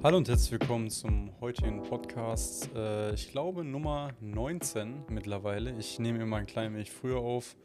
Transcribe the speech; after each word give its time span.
Hallo 0.00 0.16
und 0.16 0.28
herzlich 0.28 0.52
willkommen 0.52 0.90
zum 0.90 1.30
heutigen 1.40 1.82
Podcast. 1.82 2.70
Äh, 2.74 3.14
ich 3.14 3.30
glaube 3.30 3.64
Nummer 3.64 4.10
19 4.20 5.04
mittlerweile. 5.08 5.76
Ich 5.78 5.98
nehme 5.98 6.22
immer 6.22 6.36
ein 6.36 6.46
klein 6.46 6.72
wenig 6.72 6.90
früher 6.90 7.18
auf, 7.18 7.56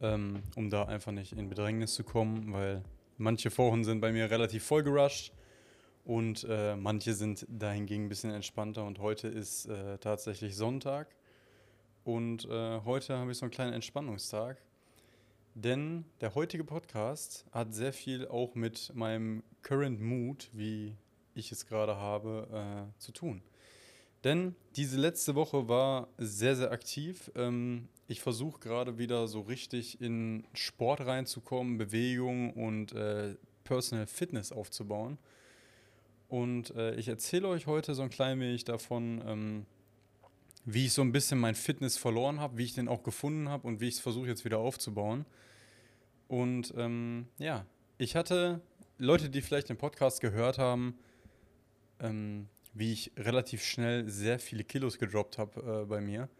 ähm, 0.00 0.42
um 0.54 0.70
da 0.70 0.84
einfach 0.84 1.12
nicht 1.12 1.32
in 1.32 1.48
Bedrängnis 1.48 1.94
zu 1.94 2.04
kommen, 2.04 2.52
weil 2.52 2.82
manche 3.16 3.56
Wochen 3.58 3.84
sind 3.84 4.00
bei 4.00 4.12
mir 4.12 4.30
relativ 4.30 4.64
voll 4.64 4.82
gerusht 4.82 5.32
und 6.04 6.46
äh, 6.48 6.76
manche 6.76 7.14
sind 7.14 7.46
dahingegen 7.48 8.06
ein 8.06 8.08
bisschen 8.08 8.30
entspannter. 8.30 8.84
Und 8.84 8.98
heute 8.98 9.28
ist 9.28 9.66
äh, 9.66 9.98
tatsächlich 9.98 10.56
Sonntag 10.56 11.14
und 12.04 12.44
äh, 12.46 12.80
heute 12.84 13.16
habe 13.16 13.30
ich 13.30 13.38
so 13.38 13.44
einen 13.44 13.52
kleinen 13.52 13.72
Entspannungstag. 13.72 14.58
Denn 15.54 16.06
der 16.20 16.34
heutige 16.34 16.64
Podcast 16.64 17.44
hat 17.52 17.74
sehr 17.74 17.92
viel 17.92 18.26
auch 18.26 18.54
mit 18.54 18.90
meinem 18.94 19.42
Current 19.62 20.00
Mood, 20.00 20.48
wie 20.52 20.96
ich 21.34 21.52
es 21.52 21.66
gerade 21.66 21.96
habe, 21.96 22.48
äh, 22.88 23.00
zu 23.00 23.12
tun. 23.12 23.42
Denn 24.24 24.54
diese 24.76 24.98
letzte 24.98 25.34
Woche 25.34 25.68
war 25.68 26.08
sehr, 26.16 26.56
sehr 26.56 26.70
aktiv. 26.70 27.30
Ähm, 27.34 27.88
ich 28.06 28.20
versuche 28.20 28.60
gerade 28.60 28.98
wieder 28.98 29.28
so 29.28 29.40
richtig 29.40 30.00
in 30.00 30.46
Sport 30.54 31.02
reinzukommen, 31.02 31.76
Bewegung 31.76 32.52
und 32.54 32.92
äh, 32.92 33.36
Personal 33.64 34.06
Fitness 34.06 34.52
aufzubauen. 34.52 35.18
Und 36.32 36.74
äh, 36.76 36.94
ich 36.94 37.08
erzähle 37.08 37.46
euch 37.48 37.66
heute 37.66 37.94
so 37.94 38.00
ein 38.00 38.08
klein 38.08 38.40
wenig 38.40 38.64
davon, 38.64 39.22
ähm, 39.26 39.66
wie 40.64 40.86
ich 40.86 40.94
so 40.94 41.02
ein 41.02 41.12
bisschen 41.12 41.38
mein 41.38 41.54
Fitness 41.54 41.98
verloren 41.98 42.40
habe, 42.40 42.56
wie 42.56 42.64
ich 42.64 42.72
den 42.72 42.88
auch 42.88 43.02
gefunden 43.02 43.50
habe 43.50 43.68
und 43.68 43.82
wie 43.82 43.88
ich 43.88 43.96
es 43.96 44.00
versuche 44.00 44.28
jetzt 44.28 44.46
wieder 44.46 44.56
aufzubauen. 44.56 45.26
Und 46.28 46.72
ähm, 46.78 47.26
ja, 47.36 47.66
ich 47.98 48.16
hatte 48.16 48.62
Leute, 48.96 49.28
die 49.28 49.42
vielleicht 49.42 49.68
den 49.68 49.76
Podcast 49.76 50.22
gehört 50.22 50.56
haben, 50.56 50.98
ähm, 52.00 52.48
wie 52.72 52.94
ich 52.94 53.12
relativ 53.18 53.62
schnell 53.62 54.08
sehr 54.08 54.38
viele 54.38 54.64
Kilos 54.64 54.98
gedroppt 54.98 55.36
habe 55.36 55.82
äh, 55.82 55.84
bei 55.84 56.00
mir. 56.00 56.30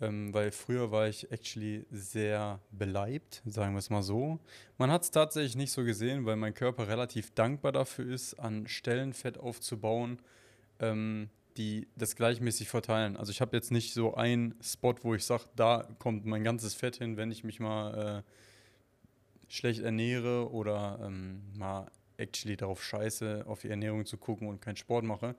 Ähm, 0.00 0.32
weil 0.32 0.50
früher 0.50 0.90
war 0.90 1.08
ich 1.08 1.30
actually 1.30 1.84
sehr 1.90 2.60
beleibt, 2.70 3.42
sagen 3.46 3.74
wir 3.74 3.80
es 3.80 3.90
mal 3.90 4.02
so. 4.02 4.38
Man 4.78 4.90
hat 4.90 5.02
es 5.02 5.10
tatsächlich 5.10 5.56
nicht 5.56 5.72
so 5.72 5.84
gesehen, 5.84 6.24
weil 6.24 6.36
mein 6.36 6.54
Körper 6.54 6.88
relativ 6.88 7.32
dankbar 7.34 7.72
dafür 7.72 8.10
ist, 8.10 8.34
an 8.34 8.66
Stellen 8.66 9.12
Fett 9.12 9.36
aufzubauen, 9.36 10.18
ähm, 10.78 11.28
die 11.58 11.86
das 11.96 12.16
gleichmäßig 12.16 12.68
verteilen. 12.68 13.16
Also 13.18 13.30
ich 13.30 13.42
habe 13.42 13.54
jetzt 13.54 13.70
nicht 13.70 13.92
so 13.92 14.14
einen 14.14 14.54
Spot, 14.62 14.94
wo 15.02 15.14
ich 15.14 15.24
sage, 15.24 15.44
da 15.56 15.86
kommt 15.98 16.24
mein 16.24 16.44
ganzes 16.44 16.74
Fett 16.74 16.96
hin, 16.96 17.18
wenn 17.18 17.30
ich 17.30 17.44
mich 17.44 17.60
mal 17.60 18.22
äh, 18.24 19.52
schlecht 19.52 19.80
ernähre 19.82 20.50
oder 20.50 20.98
ähm, 21.02 21.42
mal 21.58 21.90
actually 22.16 22.56
darauf 22.56 22.82
scheiße, 22.82 23.44
auf 23.46 23.60
die 23.60 23.68
Ernährung 23.68 24.06
zu 24.06 24.16
gucken 24.16 24.48
und 24.48 24.62
keinen 24.62 24.76
Sport 24.76 25.04
mache, 25.04 25.34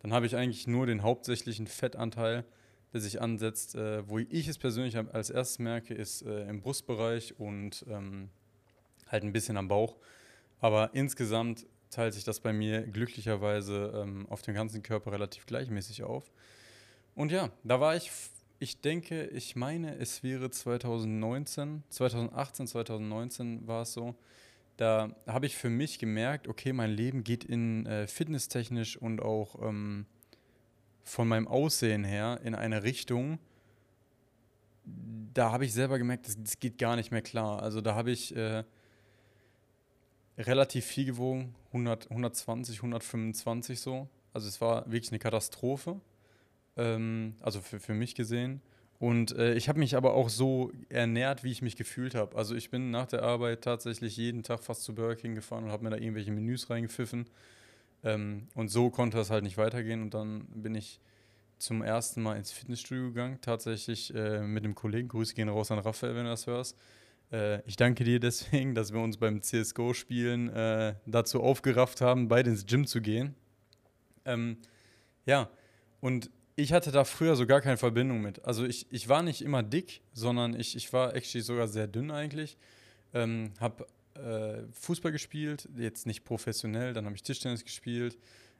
dann 0.00 0.12
habe 0.12 0.26
ich 0.26 0.34
eigentlich 0.36 0.66
nur 0.66 0.86
den 0.86 1.02
hauptsächlichen 1.02 1.68
Fettanteil, 1.68 2.44
der 2.92 3.00
sich 3.00 3.20
ansetzt. 3.20 3.74
Äh, 3.74 4.08
wo 4.08 4.18
ich 4.18 4.48
es 4.48 4.58
persönlich 4.58 4.96
als 4.96 5.30
erstes 5.30 5.58
merke, 5.58 5.94
ist 5.94 6.22
äh, 6.22 6.48
im 6.48 6.60
Brustbereich 6.60 7.38
und 7.38 7.84
ähm, 7.88 8.30
halt 9.08 9.24
ein 9.24 9.32
bisschen 9.32 9.56
am 9.56 9.68
Bauch. 9.68 9.96
Aber 10.60 10.90
insgesamt 10.94 11.66
teilt 11.90 12.14
sich 12.14 12.24
das 12.24 12.40
bei 12.40 12.52
mir 12.52 12.82
glücklicherweise 12.82 13.92
ähm, 14.02 14.26
auf 14.30 14.42
den 14.42 14.54
ganzen 14.54 14.82
Körper 14.82 15.12
relativ 15.12 15.46
gleichmäßig 15.46 16.04
auf. 16.04 16.30
Und 17.14 17.32
ja, 17.32 17.50
da 17.64 17.80
war 17.80 17.96
ich, 17.96 18.10
ich 18.58 18.80
denke, 18.80 19.26
ich 19.26 19.56
meine, 19.56 19.96
es 19.96 20.22
wäre 20.22 20.50
2019, 20.50 21.82
2018, 21.90 22.66
2019 22.66 23.66
war 23.66 23.82
es 23.82 23.92
so 23.92 24.14
da 24.76 25.14
habe 25.26 25.46
ich 25.46 25.56
für 25.56 25.70
mich 25.70 25.98
gemerkt, 25.98 26.48
okay, 26.48 26.72
mein 26.72 26.90
Leben 26.90 27.24
geht 27.24 27.44
in 27.44 27.86
äh, 27.86 28.06
fitnesstechnisch 28.06 28.96
und 28.96 29.20
auch 29.20 29.60
ähm, 29.62 30.06
von 31.04 31.28
meinem 31.28 31.48
Aussehen 31.48 32.04
her 32.04 32.40
in 32.44 32.54
eine 32.54 32.82
Richtung, 32.82 33.38
da 35.34 35.52
habe 35.52 35.64
ich 35.64 35.72
selber 35.72 35.98
gemerkt, 35.98 36.26
das, 36.26 36.36
das, 36.38 36.58
geht 36.58 36.78
gar 36.78 36.96
nicht 36.96 37.10
mehr 37.10 37.22
klar. 37.22 37.62
Also 37.62 37.80
da 37.80 37.94
habe 37.94 38.10
ich 38.10 38.34
äh, 38.36 38.64
relativ 40.38 40.84
viel 40.84 41.04
gewogen, 41.04 41.54
100, 41.68 42.10
120, 42.10 42.78
125 42.78 43.80
so. 43.80 44.08
Also 44.32 44.48
es 44.48 44.60
war 44.60 44.90
wirklich 44.90 45.12
eine 45.12 45.18
Katastrophe, 45.18 46.00
ähm, 46.76 47.34
also 47.40 47.60
für, 47.60 47.80
für 47.80 47.94
mich 47.94 48.14
gesehen. 48.14 48.60
Und 48.98 49.36
äh, 49.36 49.54
ich 49.54 49.68
habe 49.68 49.80
mich 49.80 49.96
aber 49.96 50.14
auch 50.14 50.28
so 50.28 50.70
ernährt, 50.88 51.42
wie 51.42 51.50
ich 51.50 51.60
mich 51.60 51.76
gefühlt 51.76 52.14
habe. 52.14 52.36
Also 52.36 52.54
ich 52.54 52.70
bin 52.70 52.90
nach 52.90 53.06
der 53.06 53.22
Arbeit 53.24 53.62
tatsächlich 53.62 54.16
jeden 54.16 54.42
Tag 54.44 54.62
fast 54.62 54.84
zu 54.84 54.94
Burger 54.94 55.16
King 55.16 55.34
gefahren 55.34 55.64
und 55.64 55.72
habe 55.72 55.82
mir 55.82 55.90
da 55.90 55.96
irgendwelche 55.96 56.30
Menüs 56.30 56.70
reingepfiffen. 56.70 57.26
Ähm, 58.04 58.48
und 58.54 58.68
so 58.68 58.90
konnte 58.90 59.16
das 59.16 59.30
halt 59.30 59.44
nicht 59.44 59.58
weitergehen. 59.58 60.02
Und 60.02 60.14
dann 60.14 60.46
bin 60.54 60.74
ich 60.74 61.00
zum 61.58 61.82
ersten 61.82 62.22
Mal 62.22 62.36
ins 62.36 62.50
Fitnessstudio 62.50 63.08
gegangen, 63.08 63.38
tatsächlich 63.40 64.14
äh, 64.14 64.40
mit 64.40 64.64
einem 64.64 64.74
Kollegen. 64.74 65.08
Grüße 65.08 65.34
gehen 65.34 65.48
raus 65.48 65.70
an 65.70 65.78
Raphael, 65.78 66.14
wenn 66.14 66.24
du 66.24 66.30
das 66.30 66.46
hörst. 66.46 66.76
Äh, 67.30 67.62
ich 67.66 67.76
danke 67.76 68.04
dir 68.04 68.20
deswegen, 68.20 68.74
dass 68.74 68.92
wir 68.92 69.00
uns 69.00 69.16
beim 69.16 69.42
CSGO-Spielen 69.42 70.48
äh, 70.50 70.94
dazu 71.06 71.42
aufgerafft 71.42 72.00
haben, 72.00 72.28
beide 72.28 72.50
ins 72.50 72.66
Gym 72.66 72.86
zu 72.86 73.00
gehen. 73.00 73.34
Ähm, 74.24 74.58
ja, 75.24 75.48
und 76.00 76.30
ich 76.56 76.72
hatte 76.72 76.90
da 76.92 77.04
früher 77.04 77.36
so 77.36 77.46
gar 77.46 77.60
keine 77.60 77.76
Verbindung 77.76 78.20
mit. 78.20 78.44
Also 78.44 78.64
ich, 78.64 78.86
ich 78.90 79.08
war 79.08 79.22
nicht 79.22 79.42
immer 79.42 79.62
dick, 79.62 80.02
sondern 80.12 80.58
ich, 80.58 80.76
ich 80.76 80.92
war 80.92 81.14
actually 81.14 81.42
sogar 81.42 81.68
sehr 81.68 81.86
dünn 81.86 82.10
eigentlich. 82.10 82.58
Ähm, 83.14 83.52
habe 83.58 83.86
äh, 84.14 84.62
Fußball 84.72 85.12
gespielt, 85.12 85.68
jetzt 85.76 86.06
nicht 86.06 86.24
professionell, 86.24 86.92
dann 86.92 87.04
habe 87.06 87.14
ich 87.14 87.22
Tischtennis 87.22 87.64
gespielt, 87.64 88.18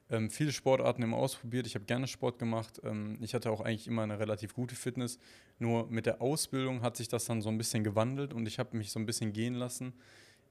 ähm, 0.09 0.29
viele 0.29 0.51
Sportarten 0.51 1.01
immer 1.01 1.17
ausprobiert. 1.17 1.65
Ich 1.65 1.75
habe 1.75 1.85
gerne 1.85 2.07
Sport 2.07 2.37
gemacht. 2.37 2.81
Ähm, 2.83 3.17
ich 3.21 3.33
hatte 3.33 3.49
auch 3.49 3.61
eigentlich 3.61 3.87
immer 3.87 4.03
eine 4.03 4.19
relativ 4.19 4.53
gute 4.53 4.75
Fitness. 4.75 5.17
Nur 5.59 5.87
mit 5.87 6.05
der 6.05 6.21
Ausbildung 6.21 6.81
hat 6.81 6.97
sich 6.97 7.07
das 7.07 7.25
dann 7.25 7.41
so 7.41 7.49
ein 7.49 7.57
bisschen 7.57 7.83
gewandelt 7.83 8.33
und 8.33 8.45
ich 8.45 8.59
habe 8.59 8.77
mich 8.77 8.91
so 8.91 8.99
ein 8.99 9.05
bisschen 9.05 9.33
gehen 9.33 9.53
lassen 9.55 9.93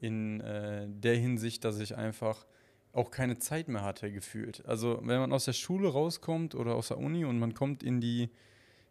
in 0.00 0.40
äh, 0.40 0.88
der 0.88 1.16
Hinsicht, 1.16 1.64
dass 1.64 1.78
ich 1.78 1.96
einfach 1.96 2.46
auch 2.92 3.10
keine 3.10 3.38
Zeit 3.38 3.68
mehr 3.68 3.82
hatte, 3.82 4.10
gefühlt. 4.10 4.66
Also 4.66 4.98
wenn 5.02 5.20
man 5.20 5.32
aus 5.32 5.44
der 5.44 5.52
Schule 5.52 5.88
rauskommt 5.88 6.54
oder 6.54 6.74
aus 6.74 6.88
der 6.88 6.98
Uni 6.98 7.24
und 7.24 7.38
man 7.38 7.54
kommt 7.54 7.82
in 7.82 8.00
die, 8.00 8.30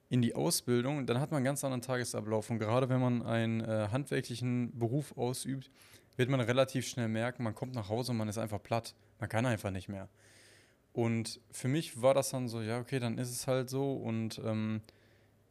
in 0.09 0.21
die 0.21 0.35
Ausbildung, 0.35 1.05
dann 1.05 1.19
hat 1.19 1.31
man 1.31 1.37
einen 1.37 1.45
ganz 1.45 1.63
anderen 1.63 1.81
Tagesablauf. 1.81 2.49
Und 2.49 2.59
gerade 2.59 2.89
wenn 2.89 3.01
man 3.01 3.23
einen 3.23 3.61
äh, 3.61 3.89
handwerklichen 3.91 4.77
Beruf 4.77 5.17
ausübt, 5.17 5.69
wird 6.17 6.29
man 6.29 6.39
relativ 6.39 6.87
schnell 6.87 7.07
merken, 7.07 7.43
man 7.43 7.55
kommt 7.55 7.73
nach 7.73 7.89
Hause 7.89 8.11
und 8.11 8.17
man 8.17 8.27
ist 8.27 8.37
einfach 8.37 8.61
platt. 8.61 8.95
Man 9.19 9.29
kann 9.29 9.45
einfach 9.45 9.71
nicht 9.71 9.89
mehr. 9.89 10.09
Und 10.93 11.39
für 11.51 11.67
mich 11.67 12.01
war 12.01 12.13
das 12.13 12.29
dann 12.29 12.47
so, 12.47 12.61
ja, 12.61 12.79
okay, 12.79 12.99
dann 12.99 13.17
ist 13.17 13.29
es 13.29 13.47
halt 13.47 13.69
so. 13.69 13.93
Und 13.93 14.41
ähm, 14.43 14.81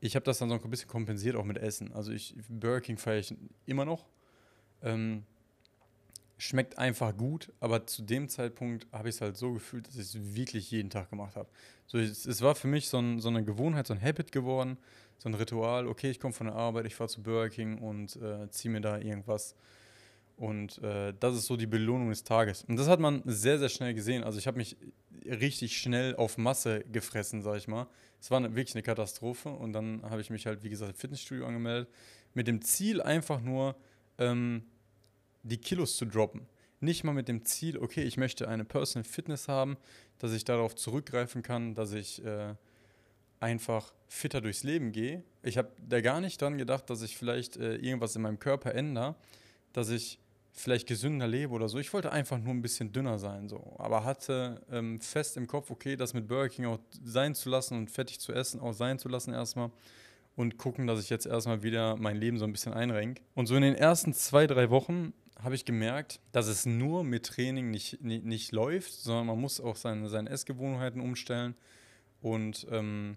ich 0.01 0.17
habe 0.17 0.25
das 0.25 0.39
dann 0.39 0.49
so 0.49 0.55
ein 0.57 0.71
bisschen 0.71 0.89
kompensiert, 0.89 1.37
auch 1.37 1.45
mit 1.45 1.59
Essen. 1.59 1.93
Also 1.93 2.13
ich, 2.13 2.35
Burger 2.49 2.81
King 2.81 2.99
feiere 2.99 3.19
ich 3.19 3.35
immer 3.67 3.85
noch. 3.85 4.07
Ähm, 4.83 5.25
schmeckt 6.39 6.79
einfach 6.79 7.15
gut, 7.15 7.53
aber 7.61 7.87
zu 7.87 8.03
dem 8.03 8.29
Zeitpunkt 8.29 8.87
habe 8.93 9.11
ich 9.11 9.17
es 9.17 9.21
halt 9.21 9.37
so 9.37 9.53
gefühlt, 9.53 9.87
dass 9.87 9.97
ich 9.97 10.15
es 10.15 10.35
wirklich 10.35 10.71
jeden 10.71 10.89
Tag 10.89 11.11
gemacht 11.11 11.37
habe. 11.37 11.49
So, 11.87 11.99
es, 11.99 12.25
es, 12.25 12.41
war 12.41 12.55
für 12.55 12.69
mich 12.69 12.89
so, 12.89 12.99
ein, 12.99 13.21
so, 13.21 13.29
eine 13.29 13.45
Gewohnheit, 13.45 13.87
so 13.87 13.93
ein 13.93 14.03
Habit 14.03 14.33
geworden, 14.33 14.79
so 15.19 15.29
ein 15.29 15.35
Ritual. 15.35 15.87
Okay, 15.87 16.11
ich 16.11 16.19
komme 16.19 16.33
von 16.33 16.47
der 16.47 16.57
Arbeit, 16.57 16.87
ich 16.87 16.95
fahre 16.95 17.11
zu 17.11 17.23
Burger 17.23 17.51
King 17.51 17.79
und 17.79 18.17
äh, 18.17 18.49
ziehe 18.51 18.73
mir 18.73 18.81
da 18.81 18.99
irgendwas. 18.99 19.55
Und 20.41 20.83
äh, 20.83 21.13
das 21.21 21.37
ist 21.37 21.45
so 21.45 21.59
die 21.59 21.67
Belohnung 21.67 22.09
des 22.09 22.25
Tages. 22.25 22.65
Und 22.65 22.79
das 22.79 22.89
hat 22.89 22.99
man 22.99 23.23
sehr, 23.27 23.59
sehr 23.59 23.69
schnell 23.69 23.93
gesehen. 23.93 24.25
Also 24.25 24.39
ich 24.39 24.47
habe 24.47 24.57
mich 24.57 24.75
richtig 25.27 25.77
schnell 25.77 26.17
auf 26.17 26.39
Masse 26.39 26.83
gefressen, 26.91 27.43
sag 27.43 27.59
ich 27.59 27.69
mal. 27.69 27.87
Es 28.23 28.31
war 28.31 28.39
eine, 28.39 28.57
wirklich 28.57 28.75
eine 28.75 28.83
Katastrophe. 28.83 29.51
Und 29.51 29.75
dann 29.75 30.01
habe 30.03 30.23
ich 30.23 30.31
mich 30.31 30.47
halt, 30.47 30.63
wie 30.63 30.71
gesagt, 30.71 30.93
im 30.93 30.97
Fitnessstudio 30.97 31.45
angemeldet. 31.45 31.91
Mit 32.33 32.47
dem 32.47 32.63
Ziel 32.63 33.03
einfach 33.03 33.43
nur, 33.43 33.77
ähm, 34.17 34.63
die 35.43 35.59
Kilos 35.59 35.99
zu 35.99 36.07
droppen. 36.07 36.47
Nicht 36.81 37.05
mal 37.05 37.13
mit 37.13 37.29
dem 37.29 37.45
Ziel, 37.45 37.77
okay, 37.77 38.05
ich 38.05 38.17
möchte 38.17 38.49
eine 38.49 38.65
Personal 38.65 39.05
Fitness 39.05 39.47
haben, 39.47 39.77
dass 40.17 40.33
ich 40.33 40.45
darauf 40.45 40.75
zurückgreifen 40.75 41.43
kann, 41.43 41.75
dass 41.75 41.93
ich 41.93 42.25
äh, 42.25 42.55
einfach 43.41 43.93
fitter 44.09 44.41
durchs 44.41 44.63
Leben 44.63 44.91
gehe. 44.93 45.23
Ich 45.43 45.59
habe 45.59 45.71
da 45.87 46.01
gar 46.01 46.23
nicht 46.23 46.41
dran 46.41 46.57
gedacht, 46.57 46.89
dass 46.89 47.03
ich 47.03 47.19
vielleicht 47.19 47.59
äh, 47.59 47.77
irgendwas 47.77 48.17
in 48.17 48.23
meinem 48.23 48.39
Körper 48.39 48.75
ändere, 48.75 49.17
dass 49.75 49.91
ich 49.91 50.19
vielleicht 50.53 50.87
gesünder 50.87 51.27
lebe 51.27 51.53
oder 51.53 51.69
so. 51.69 51.79
Ich 51.79 51.93
wollte 51.93 52.13
einfach 52.13 52.39
nur 52.39 52.53
ein 52.53 52.63
bisschen 52.63 52.93
dünner 52.93 53.19
sein, 53.19 53.49
so. 53.49 53.75
Aber 53.79 54.05
hatte 54.05 54.61
ähm, 54.71 55.01
fest 55.01 55.37
im 55.37 55.47
Kopf, 55.47 55.71
okay, 55.71 55.97
das 55.97 56.15
mit 56.15 56.29
Burger 56.29 56.49
King 56.49 56.67
auch 56.67 56.79
sein 57.05 57.35
zu 57.35 57.49
lassen 57.49 57.77
und 57.77 57.91
fettig 57.91 58.21
zu 58.21 58.33
essen 58.33 58.61
auch 58.61 58.73
sein 58.73 58.99
zu 58.99 59.09
lassen 59.09 59.33
erstmal 59.33 59.71
und 60.37 60.59
gucken, 60.59 60.87
dass 60.87 61.01
ich 61.01 61.11
jetzt 61.11 61.27
erstmal 61.27 61.63
wieder 61.63 61.97
mein 61.97 62.17
Leben 62.17 62.39
so 62.39 62.45
ein 62.45 62.53
bisschen 62.53 62.73
einrenke. 62.73 63.23
Und 63.35 63.47
so 63.47 63.55
in 63.57 63.63
den 63.63 63.75
ersten 63.75 64.13
zwei, 64.13 64.47
drei 64.47 64.71
Wochen 64.71 65.13
habe 65.43 65.55
ich 65.55 65.65
gemerkt, 65.65 66.21
dass 66.33 66.47
es 66.47 66.67
nur 66.67 67.05
mit 67.05 67.27
Training 67.27 67.71
nicht, 67.71 68.03
nicht, 68.03 68.25
nicht 68.25 68.53
läuft, 68.53 68.93
sondern 68.93 69.27
man 69.27 69.41
muss 69.41 69.61
auch 69.61 69.77
seine, 69.77 70.09
seine 70.09 70.29
Essgewohnheiten 70.31 71.01
umstellen. 71.01 71.55
Und 72.21 72.67
ähm, 72.71 73.17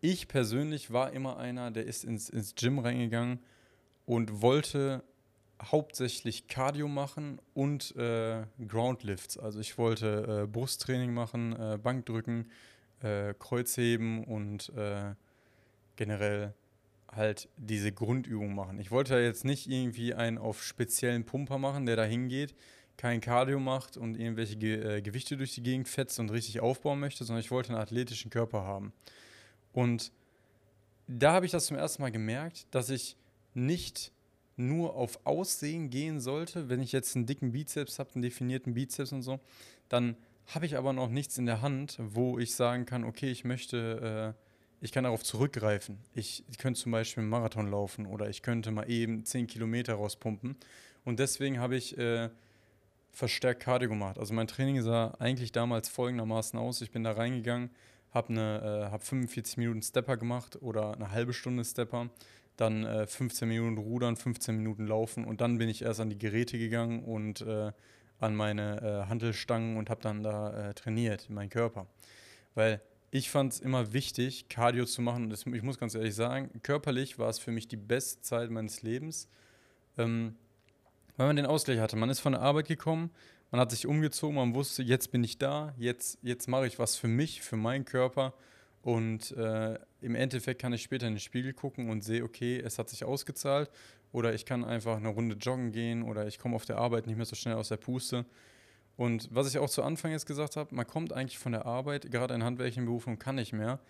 ich 0.00 0.28
persönlich 0.28 0.92
war 0.92 1.12
immer 1.12 1.36
einer, 1.36 1.70
der 1.70 1.86
ist 1.86 2.04
ins, 2.04 2.28
ins 2.28 2.54
Gym 2.54 2.78
reingegangen 2.78 3.38
und 4.04 4.42
wollte 4.42 5.04
hauptsächlich 5.62 6.48
Cardio 6.48 6.88
machen 6.88 7.40
und 7.54 7.94
äh, 7.96 8.44
Groundlifts. 8.66 9.38
Also 9.38 9.60
ich 9.60 9.78
wollte 9.78 10.42
äh, 10.42 10.46
Brusttraining 10.46 11.14
machen, 11.14 11.52
äh, 11.54 11.78
Bankdrücken, 11.82 12.50
äh, 13.02 13.34
Kreuzheben 13.38 14.24
und 14.24 14.70
äh, 14.76 15.14
generell 15.96 16.54
halt 17.12 17.48
diese 17.56 17.92
Grundübung 17.92 18.54
machen. 18.54 18.78
Ich 18.80 18.90
wollte 18.90 19.16
jetzt 19.16 19.44
nicht 19.44 19.68
irgendwie 19.68 20.14
einen 20.14 20.38
auf 20.38 20.62
speziellen 20.62 21.24
Pumper 21.24 21.58
machen, 21.58 21.86
der 21.86 21.96
da 21.96 22.04
hingeht, 22.04 22.54
kein 22.96 23.20
Cardio 23.20 23.58
macht 23.58 23.96
und 23.96 24.18
irgendwelche 24.18 24.56
Ge 24.56 24.98
äh, 24.98 25.02
Gewichte 25.02 25.36
durch 25.36 25.54
die 25.54 25.62
Gegend 25.62 25.88
fetzt 25.88 26.18
und 26.18 26.30
richtig 26.30 26.60
aufbauen 26.60 27.00
möchte, 27.00 27.24
sondern 27.24 27.40
ich 27.40 27.50
wollte 27.50 27.70
einen 27.70 27.80
athletischen 27.80 28.30
Körper 28.30 28.62
haben. 28.62 28.92
Und 29.72 30.12
da 31.06 31.32
habe 31.32 31.46
ich 31.46 31.52
das 31.52 31.66
zum 31.66 31.76
ersten 31.76 32.02
Mal 32.02 32.12
gemerkt, 32.12 32.66
dass 32.70 32.90
ich 32.90 33.16
nicht 33.52 34.12
nur 34.56 34.94
auf 34.94 35.18
Aussehen 35.24 35.90
gehen 35.90 36.20
sollte, 36.20 36.68
wenn 36.68 36.80
ich 36.80 36.92
jetzt 36.92 37.16
einen 37.16 37.26
dicken 37.26 37.52
Bizeps 37.52 37.98
habe, 37.98 38.10
einen 38.14 38.22
definierten 38.22 38.74
Bizeps 38.74 39.12
und 39.12 39.22
so, 39.22 39.40
dann 39.88 40.16
habe 40.48 40.66
ich 40.66 40.76
aber 40.76 40.92
noch 40.92 41.08
nichts 41.08 41.38
in 41.38 41.46
der 41.46 41.62
Hand, 41.62 41.98
wo 41.98 42.38
ich 42.38 42.54
sagen 42.54 42.84
kann, 42.86 43.04
okay, 43.04 43.30
ich 43.30 43.44
möchte, 43.44 44.34
äh, 44.36 44.84
ich 44.84 44.92
kann 44.92 45.04
darauf 45.04 45.22
zurückgreifen. 45.22 45.98
Ich, 46.14 46.44
ich 46.50 46.58
könnte 46.58 46.80
zum 46.80 46.92
Beispiel 46.92 47.22
einen 47.22 47.30
Marathon 47.30 47.70
laufen 47.70 48.06
oder 48.06 48.28
ich 48.28 48.42
könnte 48.42 48.70
mal 48.70 48.88
eben 48.90 49.24
10 49.24 49.46
Kilometer 49.46 49.94
rauspumpen. 49.94 50.56
Und 51.04 51.18
deswegen 51.18 51.58
habe 51.58 51.76
ich 51.76 51.96
äh, 51.96 52.28
verstärkt 53.10 53.62
Cardio 53.62 53.88
gemacht. 53.88 54.18
Also 54.18 54.34
mein 54.34 54.46
Training 54.46 54.82
sah 54.82 55.14
eigentlich 55.18 55.52
damals 55.52 55.88
folgendermaßen 55.88 56.58
aus. 56.58 56.80
Ich 56.82 56.90
bin 56.90 57.04
da 57.04 57.12
reingegangen, 57.12 57.70
habe 58.12 58.34
äh, 58.34 58.90
hab 58.90 59.04
45 59.04 59.56
Minuten 59.56 59.82
Stepper 59.82 60.16
gemacht 60.16 60.58
oder 60.60 60.94
eine 60.94 61.10
halbe 61.10 61.32
Stunde 61.32 61.64
Stepper 61.64 62.10
dann 62.56 62.84
äh, 62.84 63.06
15 63.06 63.48
Minuten 63.48 63.78
rudern, 63.78 64.16
15 64.16 64.56
Minuten 64.56 64.86
laufen 64.86 65.24
und 65.24 65.40
dann 65.40 65.58
bin 65.58 65.68
ich 65.68 65.82
erst 65.82 66.00
an 66.00 66.10
die 66.10 66.18
Geräte 66.18 66.58
gegangen 66.58 67.02
und 67.02 67.40
äh, 67.40 67.72
an 68.20 68.34
meine 68.36 68.80
äh, 68.80 69.08
Handelstangen 69.08 69.76
und 69.76 69.90
habe 69.90 70.00
dann 70.02 70.22
da 70.22 70.70
äh, 70.70 70.74
trainiert, 70.74 71.28
meinen 71.30 71.50
Körper. 71.50 71.86
Weil 72.54 72.80
ich 73.10 73.30
fand 73.30 73.52
es 73.52 73.60
immer 73.60 73.92
wichtig, 73.92 74.48
Cardio 74.48 74.84
zu 74.86 75.02
machen 75.02 75.24
und 75.24 75.30
das, 75.30 75.46
ich 75.46 75.62
muss 75.62 75.78
ganz 75.78 75.94
ehrlich 75.94 76.14
sagen, 76.14 76.50
körperlich 76.62 77.18
war 77.18 77.28
es 77.28 77.38
für 77.38 77.50
mich 77.50 77.68
die 77.68 77.76
beste 77.76 78.22
Zeit 78.22 78.50
meines 78.50 78.82
Lebens, 78.82 79.28
ähm, 79.98 80.36
weil 81.16 81.28
man 81.28 81.36
den 81.36 81.46
Ausgleich 81.46 81.78
hatte. 81.78 81.96
Man 81.96 82.10
ist 82.10 82.20
von 82.20 82.32
der 82.32 82.42
Arbeit 82.42 82.66
gekommen, 82.66 83.10
man 83.50 83.60
hat 83.60 83.70
sich 83.70 83.86
umgezogen, 83.86 84.34
man 84.36 84.54
wusste, 84.54 84.82
jetzt 84.82 85.12
bin 85.12 85.22
ich 85.22 85.38
da, 85.38 85.74
jetzt, 85.78 86.18
jetzt 86.22 86.48
mache 86.48 86.66
ich 86.66 86.78
was 86.78 86.96
für 86.96 87.06
mich, 87.06 87.40
für 87.42 87.56
meinen 87.56 87.84
Körper 87.84 88.34
und 88.84 89.30
äh, 89.30 89.78
im 90.02 90.14
Endeffekt 90.14 90.60
kann 90.60 90.74
ich 90.74 90.82
später 90.82 91.06
in 91.06 91.14
den 91.14 91.20
Spiegel 91.20 91.54
gucken 91.54 91.88
und 91.88 92.04
sehe, 92.04 92.22
okay, 92.22 92.60
es 92.60 92.78
hat 92.78 92.90
sich 92.90 93.02
ausgezahlt. 93.02 93.70
Oder 94.12 94.34
ich 94.34 94.44
kann 94.44 94.62
einfach 94.62 94.98
eine 94.98 95.08
Runde 95.08 95.36
joggen 95.36 95.72
gehen 95.72 96.02
oder 96.02 96.26
ich 96.26 96.38
komme 96.38 96.54
auf 96.54 96.66
der 96.66 96.76
Arbeit 96.76 97.06
nicht 97.06 97.16
mehr 97.16 97.24
so 97.24 97.34
schnell 97.34 97.54
aus 97.54 97.70
der 97.70 97.78
Puste. 97.78 98.26
Und 98.98 99.30
was 99.32 99.48
ich 99.48 99.56
auch 99.56 99.70
zu 99.70 99.82
Anfang 99.82 100.10
jetzt 100.12 100.26
gesagt 100.26 100.56
habe, 100.56 100.74
man 100.74 100.86
kommt 100.86 101.14
eigentlich 101.14 101.38
von 101.38 101.52
der 101.52 101.64
Arbeit, 101.64 102.10
gerade 102.10 102.34
in 102.34 102.44
handwerklichen 102.44 102.84
Berufen 102.84 103.18
kann 103.18 103.36
nicht 103.36 103.54
mehr. 103.54 103.80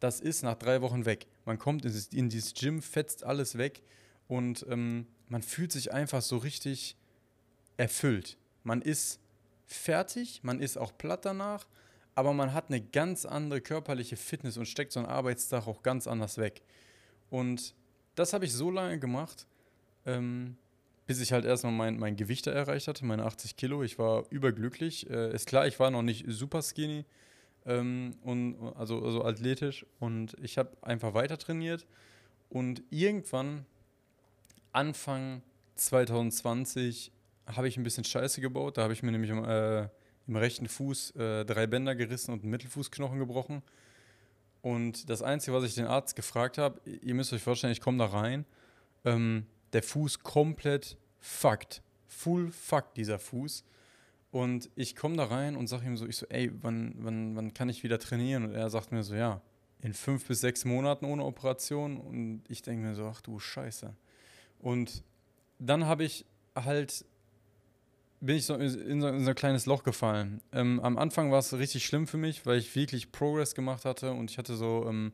Das 0.00 0.20
ist 0.20 0.42
nach 0.42 0.56
drei 0.56 0.82
Wochen 0.82 1.06
weg. 1.06 1.28
Man 1.46 1.58
kommt 1.58 1.86
in 1.86 2.28
dieses, 2.28 2.52
Gym, 2.52 2.82
fetzt 2.82 3.24
alles 3.24 3.56
weg 3.56 3.82
und 4.28 4.66
ähm, 4.68 5.06
man 5.28 5.40
fühlt 5.40 5.72
sich 5.72 5.94
einfach 5.94 6.20
so 6.20 6.36
richtig 6.36 6.98
erfüllt. 7.78 8.36
Man 8.64 8.82
ist 8.82 9.18
fertig, 9.64 10.40
man 10.42 10.60
ist 10.60 10.76
auch 10.76 10.96
platt 10.98 11.24
danach 11.24 11.66
aber 12.14 12.32
man 12.32 12.52
hat 12.52 12.68
eine 12.68 12.80
ganz 12.80 13.24
andere 13.24 13.60
körperliche 13.60 14.16
Fitness 14.16 14.56
und 14.56 14.66
steckt 14.66 14.92
so 14.92 15.00
einen 15.00 15.08
Arbeitstag 15.08 15.66
auch 15.66 15.82
ganz 15.82 16.06
anders 16.06 16.38
weg. 16.38 16.62
Und 17.30 17.74
das 18.14 18.32
habe 18.32 18.44
ich 18.44 18.52
so 18.52 18.70
lange 18.70 18.98
gemacht, 18.98 19.46
ähm, 20.04 20.56
bis 21.06 21.20
ich 21.20 21.32
halt 21.32 21.44
erstmal 21.44 21.72
mein, 21.72 21.98
mein 21.98 22.16
Gewicht 22.16 22.46
erreicht 22.46 22.88
hatte, 22.88 23.04
meine 23.04 23.24
80 23.24 23.56
Kilo. 23.56 23.82
Ich 23.82 23.98
war 23.98 24.24
überglücklich. 24.30 25.08
Äh, 25.08 25.34
ist 25.34 25.46
klar, 25.46 25.66
ich 25.66 25.80
war 25.80 25.90
noch 25.90 26.02
nicht 26.02 26.24
super 26.28 26.62
skinny, 26.62 27.04
ähm, 27.64 28.16
und, 28.22 28.56
also, 28.76 29.02
also 29.02 29.24
athletisch. 29.24 29.86
Und 30.00 30.36
ich 30.42 30.58
habe 30.58 30.70
einfach 30.82 31.14
weiter 31.14 31.38
trainiert. 31.38 31.86
Und 32.50 32.82
irgendwann, 32.90 33.66
Anfang 34.72 35.42
2020, 35.76 37.12
habe 37.46 37.68
ich 37.68 37.76
ein 37.76 37.82
bisschen 37.82 38.04
Scheiße 38.04 38.40
gebaut. 38.40 38.76
Da 38.76 38.82
habe 38.82 38.92
ich 38.92 39.02
mir 39.02 39.12
nämlich 39.12 39.30
äh, 39.30 39.88
im 40.26 40.36
rechten 40.36 40.68
Fuß 40.68 41.12
äh, 41.16 41.44
drei 41.44 41.66
Bänder 41.66 41.94
gerissen 41.94 42.32
und 42.32 42.42
einen 42.42 42.50
Mittelfußknochen 42.50 43.18
gebrochen. 43.18 43.62
Und 44.60 45.10
das 45.10 45.22
Einzige, 45.22 45.56
was 45.56 45.64
ich 45.64 45.74
den 45.74 45.86
Arzt 45.86 46.14
gefragt 46.14 46.58
habe, 46.58 46.80
ihr 46.84 47.14
müsst 47.14 47.32
euch 47.32 47.42
vorstellen, 47.42 47.72
ich 47.72 47.80
komme 47.80 47.98
da 47.98 48.06
rein, 48.06 48.44
ähm, 49.04 49.46
der 49.72 49.82
Fuß 49.82 50.20
komplett 50.20 50.96
fucked. 51.18 51.82
Full 52.06 52.50
fucked, 52.52 52.96
dieser 52.96 53.18
Fuß. 53.18 53.64
Und 54.30 54.70
ich 54.76 54.96
komme 54.96 55.16
da 55.16 55.24
rein 55.24 55.56
und 55.56 55.66
sage 55.66 55.86
ihm 55.86 55.96
so, 55.96 56.06
ich 56.06 56.16
so, 56.16 56.26
ey, 56.28 56.50
wann, 56.62 56.94
wann, 56.98 57.36
wann 57.36 57.54
kann 57.54 57.68
ich 57.68 57.82
wieder 57.82 57.98
trainieren? 57.98 58.44
Und 58.44 58.54
er 58.54 58.70
sagt 58.70 58.92
mir 58.92 59.02
so, 59.02 59.14
ja, 59.14 59.42
in 59.80 59.92
fünf 59.92 60.26
bis 60.26 60.40
sechs 60.40 60.64
Monaten 60.64 61.04
ohne 61.04 61.24
Operation. 61.24 61.98
Und 61.98 62.44
ich 62.48 62.62
denke 62.62 62.86
mir 62.86 62.94
so, 62.94 63.06
ach 63.06 63.20
du 63.20 63.38
Scheiße. 63.38 63.94
Und 64.60 65.02
dann 65.58 65.86
habe 65.86 66.04
ich 66.04 66.24
halt 66.54 67.04
bin 68.22 68.36
ich 68.36 68.46
so 68.46 68.54
in 68.54 69.00
so, 69.00 69.08
in 69.08 69.24
so 69.24 69.30
ein 69.30 69.34
kleines 69.34 69.66
Loch 69.66 69.82
gefallen. 69.82 70.40
Ähm, 70.52 70.80
am 70.80 70.96
Anfang 70.96 71.32
war 71.32 71.40
es 71.40 71.52
richtig 71.52 71.84
schlimm 71.84 72.06
für 72.06 72.16
mich, 72.16 72.46
weil 72.46 72.58
ich 72.58 72.74
wirklich 72.76 73.10
Progress 73.10 73.54
gemacht 73.54 73.84
hatte 73.84 74.12
und 74.12 74.30
ich 74.30 74.38
hatte 74.38 74.54
so 74.54 74.86
ähm, 74.88 75.12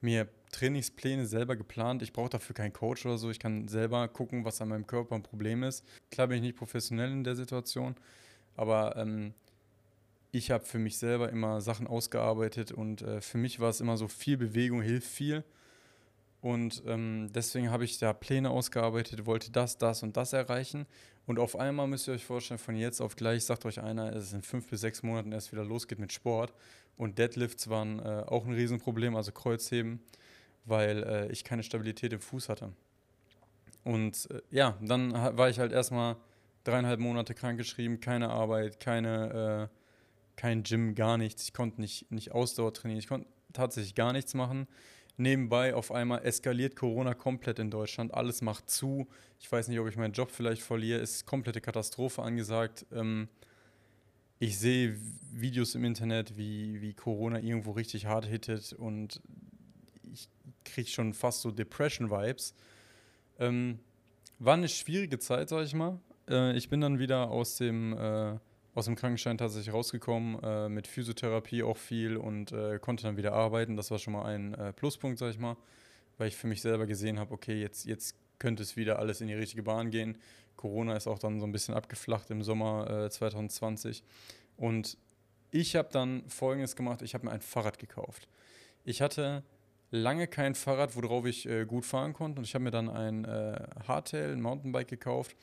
mir 0.00 0.26
Trainingspläne 0.52 1.26
selber 1.26 1.54
geplant. 1.54 2.02
Ich 2.02 2.14
brauche 2.14 2.30
dafür 2.30 2.54
keinen 2.54 2.72
Coach 2.72 3.04
oder 3.04 3.18
so. 3.18 3.30
Ich 3.30 3.38
kann 3.38 3.68
selber 3.68 4.08
gucken, 4.08 4.46
was 4.46 4.60
an 4.62 4.68
meinem 4.68 4.86
Körper 4.86 5.14
ein 5.16 5.22
Problem 5.22 5.62
ist. 5.62 5.84
Klar 6.10 6.28
bin 6.28 6.38
ich 6.38 6.42
nicht 6.42 6.56
professionell 6.56 7.12
in 7.12 7.24
der 7.24 7.36
Situation, 7.36 7.94
aber 8.56 8.96
ähm, 8.96 9.34
ich 10.32 10.50
habe 10.50 10.64
für 10.64 10.78
mich 10.78 10.96
selber 10.96 11.28
immer 11.28 11.60
Sachen 11.60 11.86
ausgearbeitet 11.86 12.72
und 12.72 13.02
äh, 13.02 13.20
für 13.20 13.36
mich 13.36 13.60
war 13.60 13.68
es 13.68 13.82
immer 13.82 13.98
so, 13.98 14.08
viel 14.08 14.38
Bewegung 14.38 14.80
hilft 14.80 15.08
viel. 15.08 15.44
Und 16.46 16.84
ähm, 16.86 17.28
deswegen 17.34 17.72
habe 17.72 17.84
ich 17.84 17.98
da 17.98 18.12
Pläne 18.12 18.50
ausgearbeitet, 18.50 19.26
wollte 19.26 19.50
das, 19.50 19.78
das 19.78 20.04
und 20.04 20.16
das 20.16 20.32
erreichen. 20.32 20.86
Und 21.26 21.40
auf 21.40 21.58
einmal 21.58 21.88
müsst 21.88 22.06
ihr 22.06 22.14
euch 22.14 22.24
vorstellen, 22.24 22.58
von 22.58 22.76
jetzt 22.76 23.00
auf 23.00 23.16
gleich 23.16 23.44
sagt 23.44 23.66
euch 23.66 23.80
einer, 23.80 24.14
es 24.14 24.32
in 24.32 24.42
fünf 24.42 24.70
bis 24.70 24.82
sechs 24.82 25.02
Monaten 25.02 25.32
erst 25.32 25.50
wieder 25.50 25.64
losgeht 25.64 25.98
mit 25.98 26.12
Sport. 26.12 26.52
Und 26.96 27.18
Deadlifts 27.18 27.68
waren 27.68 27.98
äh, 27.98 28.22
auch 28.28 28.46
ein 28.46 28.52
Riesenproblem, 28.52 29.16
also 29.16 29.32
Kreuzheben, 29.32 29.98
weil 30.64 31.02
äh, 31.02 31.32
ich 31.32 31.42
keine 31.42 31.64
Stabilität 31.64 32.12
im 32.12 32.20
Fuß 32.20 32.48
hatte. 32.48 32.70
Und 33.82 34.30
äh, 34.30 34.40
ja, 34.52 34.78
dann 34.80 35.14
war 35.14 35.50
ich 35.50 35.58
halt 35.58 35.72
erstmal 35.72 36.14
dreieinhalb 36.62 37.00
Monate 37.00 37.34
krankgeschrieben, 37.34 37.98
keine 37.98 38.30
Arbeit, 38.30 38.78
keine, 38.78 39.68
äh, 39.72 40.36
kein 40.36 40.62
Gym, 40.62 40.94
gar 40.94 41.18
nichts. 41.18 41.42
Ich 41.42 41.52
konnte 41.52 41.80
nicht, 41.80 42.12
nicht 42.12 42.30
Ausdauer 42.30 42.72
trainieren, 42.72 43.00
ich 43.00 43.08
konnte 43.08 43.26
tatsächlich 43.52 43.96
gar 43.96 44.12
nichts 44.12 44.32
machen. 44.34 44.68
Nebenbei 45.18 45.74
auf 45.74 45.92
einmal 45.92 46.24
eskaliert 46.24 46.76
Corona 46.76 47.14
komplett 47.14 47.58
in 47.58 47.70
Deutschland. 47.70 48.12
Alles 48.12 48.42
macht 48.42 48.68
zu. 48.70 49.08
Ich 49.40 49.50
weiß 49.50 49.68
nicht, 49.68 49.78
ob 49.80 49.88
ich 49.88 49.96
meinen 49.96 50.12
Job 50.12 50.30
vielleicht 50.30 50.62
verliere. 50.62 51.00
Ist 51.00 51.24
komplette 51.24 51.60
Katastrophe 51.60 52.22
angesagt. 52.22 52.84
Ähm, 52.92 53.28
ich 54.38 54.58
sehe 54.58 54.98
Videos 55.32 55.74
im 55.74 55.84
Internet, 55.84 56.36
wie, 56.36 56.82
wie 56.82 56.92
Corona 56.92 57.40
irgendwo 57.40 57.70
richtig 57.70 58.04
hart 58.04 58.26
hittet 58.26 58.74
und 58.74 59.22
ich 60.12 60.28
kriege 60.64 60.90
schon 60.90 61.14
fast 61.14 61.40
so 61.40 61.50
Depression-Vibes. 61.50 62.54
Ähm, 63.38 63.78
war 64.38 64.54
eine 64.54 64.68
schwierige 64.68 65.18
Zeit, 65.18 65.48
sag 65.48 65.64
ich 65.64 65.74
mal. 65.74 65.98
Äh, 66.28 66.54
ich 66.56 66.68
bin 66.68 66.82
dann 66.82 66.98
wieder 66.98 67.30
aus 67.30 67.56
dem 67.56 67.94
äh, 67.94 68.38
aus 68.76 68.84
dem 68.84 68.94
Krankenschein 68.94 69.38
tatsächlich 69.38 69.72
rausgekommen, 69.72 70.38
äh, 70.42 70.68
mit 70.68 70.86
Physiotherapie 70.86 71.62
auch 71.62 71.78
viel 71.78 72.18
und 72.18 72.52
äh, 72.52 72.78
konnte 72.78 73.04
dann 73.04 73.16
wieder 73.16 73.32
arbeiten. 73.32 73.74
Das 73.74 73.90
war 73.90 73.98
schon 73.98 74.12
mal 74.12 74.26
ein 74.26 74.52
äh, 74.52 74.72
Pluspunkt, 74.74 75.18
sag 75.18 75.30
ich 75.30 75.38
mal, 75.38 75.56
weil 76.18 76.28
ich 76.28 76.36
für 76.36 76.46
mich 76.46 76.60
selber 76.60 76.86
gesehen 76.86 77.18
habe, 77.18 77.32
okay, 77.32 77.58
jetzt, 77.58 77.86
jetzt 77.86 78.14
könnte 78.38 78.62
es 78.62 78.76
wieder 78.76 78.98
alles 78.98 79.22
in 79.22 79.28
die 79.28 79.34
richtige 79.34 79.62
Bahn 79.62 79.90
gehen. 79.90 80.18
Corona 80.56 80.94
ist 80.94 81.06
auch 81.06 81.18
dann 81.18 81.40
so 81.40 81.46
ein 81.46 81.52
bisschen 81.52 81.74
abgeflacht 81.74 82.30
im 82.30 82.42
Sommer 82.42 83.08
2020. 83.10 84.00
Äh, 84.00 84.62
und 84.62 84.98
ich 85.50 85.74
habe 85.74 85.88
dann 85.90 86.28
Folgendes 86.28 86.76
gemacht, 86.76 87.00
ich 87.00 87.14
habe 87.14 87.24
mir 87.24 87.32
ein 87.32 87.40
Fahrrad 87.40 87.78
gekauft. 87.78 88.28
Ich 88.84 89.00
hatte 89.00 89.42
lange 89.90 90.26
kein 90.26 90.54
Fahrrad, 90.54 90.96
worauf 90.96 91.24
ich 91.24 91.48
äh, 91.48 91.64
gut 91.64 91.86
fahren 91.86 92.12
konnte 92.12 92.40
und 92.40 92.44
ich 92.44 92.54
habe 92.54 92.64
mir 92.64 92.72
dann 92.72 92.90
ein 92.90 93.24
äh, 93.24 93.58
Hardtail, 93.88 94.32
ein 94.32 94.42
Mountainbike 94.42 94.88
gekauft. 94.88 95.34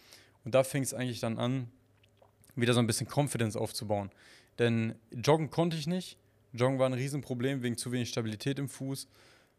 Und 0.45 0.53
da 0.53 0.63
fing 0.63 0.83
es 0.83 0.93
eigentlich 0.93 1.19
dann 1.19 1.39
an, 1.39 1.71
wieder 2.55 2.73
so 2.73 2.79
ein 2.79 2.87
bisschen 2.87 3.07
Confidence 3.07 3.55
aufzubauen. 3.55 4.11
Denn 4.59 4.95
joggen 5.11 5.49
konnte 5.49 5.77
ich 5.77 5.87
nicht. 5.87 6.17
Joggen 6.53 6.79
war 6.79 6.87
ein 6.87 6.93
Riesenproblem 6.93 7.63
wegen 7.63 7.77
zu 7.77 7.91
wenig 7.91 8.09
Stabilität 8.09 8.59
im 8.59 8.69
Fuß. 8.69 9.07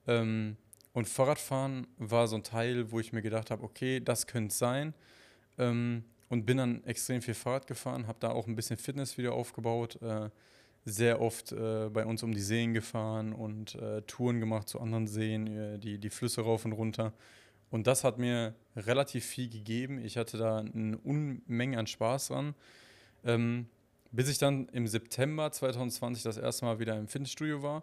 Ähm, 0.06 0.56
und 0.92 1.08
Fahrradfahren 1.08 1.88
war 1.98 2.28
so 2.28 2.36
ein 2.36 2.44
Teil, 2.44 2.92
wo 2.92 3.00
ich 3.00 3.12
mir 3.12 3.22
gedacht 3.22 3.50
habe, 3.50 3.64
okay, 3.64 4.00
das 4.00 4.26
könnte 4.26 4.52
es 4.52 4.58
sein. 4.58 4.94
Ähm, 5.58 6.04
und 6.28 6.46
bin 6.46 6.56
dann 6.56 6.84
extrem 6.84 7.20
viel 7.20 7.34
Fahrrad 7.34 7.66
gefahren, 7.66 8.06
habe 8.06 8.18
da 8.20 8.30
auch 8.30 8.46
ein 8.46 8.56
bisschen 8.56 8.76
Fitness 8.76 9.18
wieder 9.18 9.32
aufgebaut. 9.32 10.00
Äh, 10.02 10.30
sehr 10.84 11.20
oft 11.20 11.52
äh, 11.52 11.88
bei 11.88 12.04
uns 12.04 12.22
um 12.22 12.32
die 12.32 12.40
Seen 12.40 12.74
gefahren 12.74 13.32
und 13.32 13.74
äh, 13.76 14.02
Touren 14.02 14.40
gemacht 14.40 14.68
zu 14.68 14.80
anderen 14.80 15.06
Seen, 15.06 15.46
äh, 15.46 15.78
die, 15.78 15.98
die 15.98 16.10
Flüsse 16.10 16.42
rauf 16.42 16.64
und 16.64 16.72
runter. 16.72 17.12
Und 17.70 17.86
das 17.86 18.04
hat 18.04 18.18
mir 18.18 18.54
relativ 18.76 19.24
viel 19.24 19.48
gegeben. 19.48 19.98
Ich 19.98 20.16
hatte 20.16 20.36
da 20.36 20.58
eine 20.58 20.98
Unmenge 20.98 21.78
an 21.78 21.86
Spaß 21.86 22.28
dran. 22.28 22.54
Ähm, 23.24 23.66
bis 24.12 24.28
ich 24.28 24.38
dann 24.38 24.68
im 24.68 24.86
September 24.86 25.50
2020 25.50 26.22
das 26.22 26.36
erste 26.36 26.64
Mal 26.64 26.78
wieder 26.78 26.96
im 26.96 27.08
Fitnessstudio 27.08 27.62
war 27.62 27.82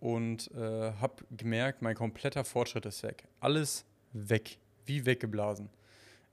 und 0.00 0.50
äh, 0.52 0.92
habe 0.92 1.24
gemerkt, 1.36 1.82
mein 1.82 1.94
kompletter 1.94 2.44
Fortschritt 2.44 2.86
ist 2.86 3.02
weg. 3.02 3.24
Alles 3.40 3.84
weg, 4.12 4.58
wie 4.86 5.04
weggeblasen. 5.04 5.68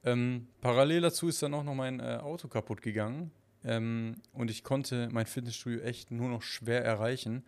Ähm, 0.03 0.47
parallel 0.61 1.01
dazu 1.01 1.27
ist 1.27 1.41
dann 1.41 1.53
auch 1.53 1.63
noch 1.63 1.75
mein 1.75 1.99
äh, 1.99 2.19
Auto 2.21 2.47
kaputt 2.47 2.81
gegangen 2.81 3.31
ähm, 3.63 4.15
und 4.33 4.51
ich 4.51 4.63
konnte 4.63 5.09
mein 5.11 5.25
Fitnessstudio 5.25 5.81
echt 5.81 6.11
nur 6.11 6.29
noch 6.29 6.41
schwer 6.41 6.85
erreichen. 6.85 7.43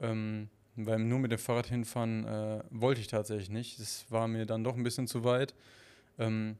Ähm, 0.00 0.48
weil 0.86 1.00
nur 1.00 1.18
mit 1.18 1.32
dem 1.32 1.38
Fahrrad 1.38 1.66
hinfahren 1.66 2.24
äh, 2.24 2.62
wollte 2.70 3.00
ich 3.00 3.08
tatsächlich 3.08 3.50
nicht. 3.50 3.80
Das 3.80 4.06
war 4.10 4.28
mir 4.28 4.46
dann 4.46 4.62
doch 4.62 4.76
ein 4.76 4.84
bisschen 4.84 5.08
zu 5.08 5.24
weit. 5.24 5.54
Ähm, 6.18 6.56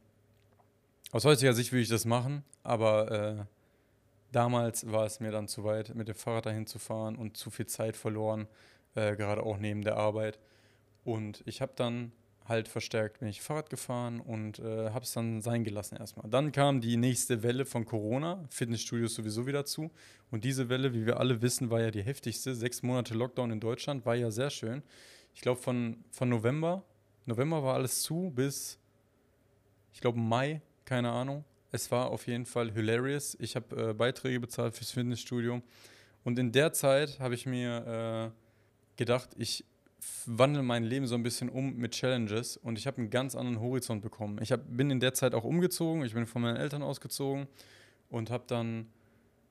aus 1.11 1.25
heutiger 1.25 1.53
Sicht 1.53 1.71
würde 1.71 1.81
ich 1.81 1.89
das 1.89 2.05
machen, 2.05 2.43
aber 2.63 3.11
äh, 3.11 3.45
damals 4.31 4.91
war 4.91 5.05
es 5.05 5.19
mir 5.19 5.31
dann 5.31 5.47
zu 5.47 5.63
weit, 5.63 5.95
mit 5.95 6.07
dem 6.07 6.15
Fahrrad 6.15 6.45
dahin 6.45 6.67
zu 6.67 6.79
fahren 6.79 7.15
und 7.15 7.37
zu 7.37 7.49
viel 7.49 7.65
Zeit 7.65 7.97
verloren, 7.97 8.47
äh, 8.95 9.15
gerade 9.15 9.43
auch 9.43 9.57
neben 9.57 9.83
der 9.83 9.97
Arbeit. 9.97 10.39
Und 11.03 11.41
ich 11.45 11.61
habe 11.61 11.73
dann 11.75 12.11
halt 12.49 12.67
verstärkt 12.67 13.19
bin 13.19 13.29
ich 13.29 13.41
Fahrrad 13.41 13.69
gefahren 13.69 14.19
und 14.19 14.59
äh, 14.59 14.89
habe 14.89 15.05
es 15.05 15.13
dann 15.13 15.41
sein 15.41 15.63
gelassen 15.63 15.97
erstmal. 15.97 16.29
Dann 16.29 16.51
kam 16.51 16.81
die 16.81 16.97
nächste 16.97 17.43
Welle 17.43 17.63
von 17.63 17.85
Corona, 17.85 18.43
Fitnessstudios 18.49 19.13
sowieso 19.13 19.45
wieder 19.45 19.65
zu. 19.65 19.91
Und 20.31 20.43
diese 20.43 20.67
Welle, 20.67 20.93
wie 20.93 21.05
wir 21.05 21.19
alle 21.19 21.41
wissen, 21.43 21.69
war 21.69 21.79
ja 21.79 21.91
die 21.91 22.01
heftigste. 22.01 22.55
Sechs 22.55 22.81
Monate 22.81 23.13
Lockdown 23.13 23.51
in 23.51 23.59
Deutschland 23.59 24.05
war 24.05 24.15
ja 24.15 24.31
sehr 24.31 24.49
schön. 24.49 24.81
Ich 25.35 25.41
glaube 25.41 25.61
von, 25.61 26.03
von 26.11 26.27
November, 26.27 26.83
November 27.25 27.63
war 27.63 27.75
alles 27.75 28.01
zu 28.01 28.31
bis, 28.35 28.79
ich 29.93 30.01
glaube 30.01 30.19
Mai, 30.19 30.61
keine 30.89 31.11
Ahnung. 31.11 31.45
Es 31.71 31.91
war 31.91 32.09
auf 32.09 32.25
jeden 32.25 32.47
Fall 32.47 32.71
hilarious. 32.71 33.37
Ich 33.39 33.55
habe 33.55 33.89
äh, 33.89 33.93
Beiträge 33.93 34.39
bezahlt 34.39 34.75
fürs 34.75 34.89
Fitnessstudio. 34.89 35.61
Und 36.23 36.39
in 36.39 36.51
der 36.51 36.73
Zeit 36.73 37.19
habe 37.19 37.35
ich 37.35 37.45
mir 37.45 38.31
äh, 38.33 38.97
gedacht, 38.97 39.29
ich 39.37 39.65
wandle 40.25 40.63
mein 40.63 40.83
Leben 40.83 41.05
so 41.05 41.13
ein 41.13 41.21
bisschen 41.21 41.47
um 41.47 41.75
mit 41.75 41.91
Challenges 41.91 42.57
und 42.57 42.79
ich 42.79 42.87
habe 42.87 42.97
einen 42.97 43.11
ganz 43.11 43.35
anderen 43.35 43.59
Horizont 43.59 44.01
bekommen. 44.01 44.39
Ich 44.41 44.51
hab, 44.51 44.61
bin 44.65 44.89
in 44.89 44.99
der 44.99 45.13
Zeit 45.13 45.35
auch 45.35 45.43
umgezogen, 45.43 46.03
ich 46.03 46.15
bin 46.15 46.25
von 46.25 46.41
meinen 46.41 46.57
Eltern 46.57 46.81
ausgezogen 46.81 47.47
und 48.09 48.31
habe 48.31 48.45
dann 48.47 48.87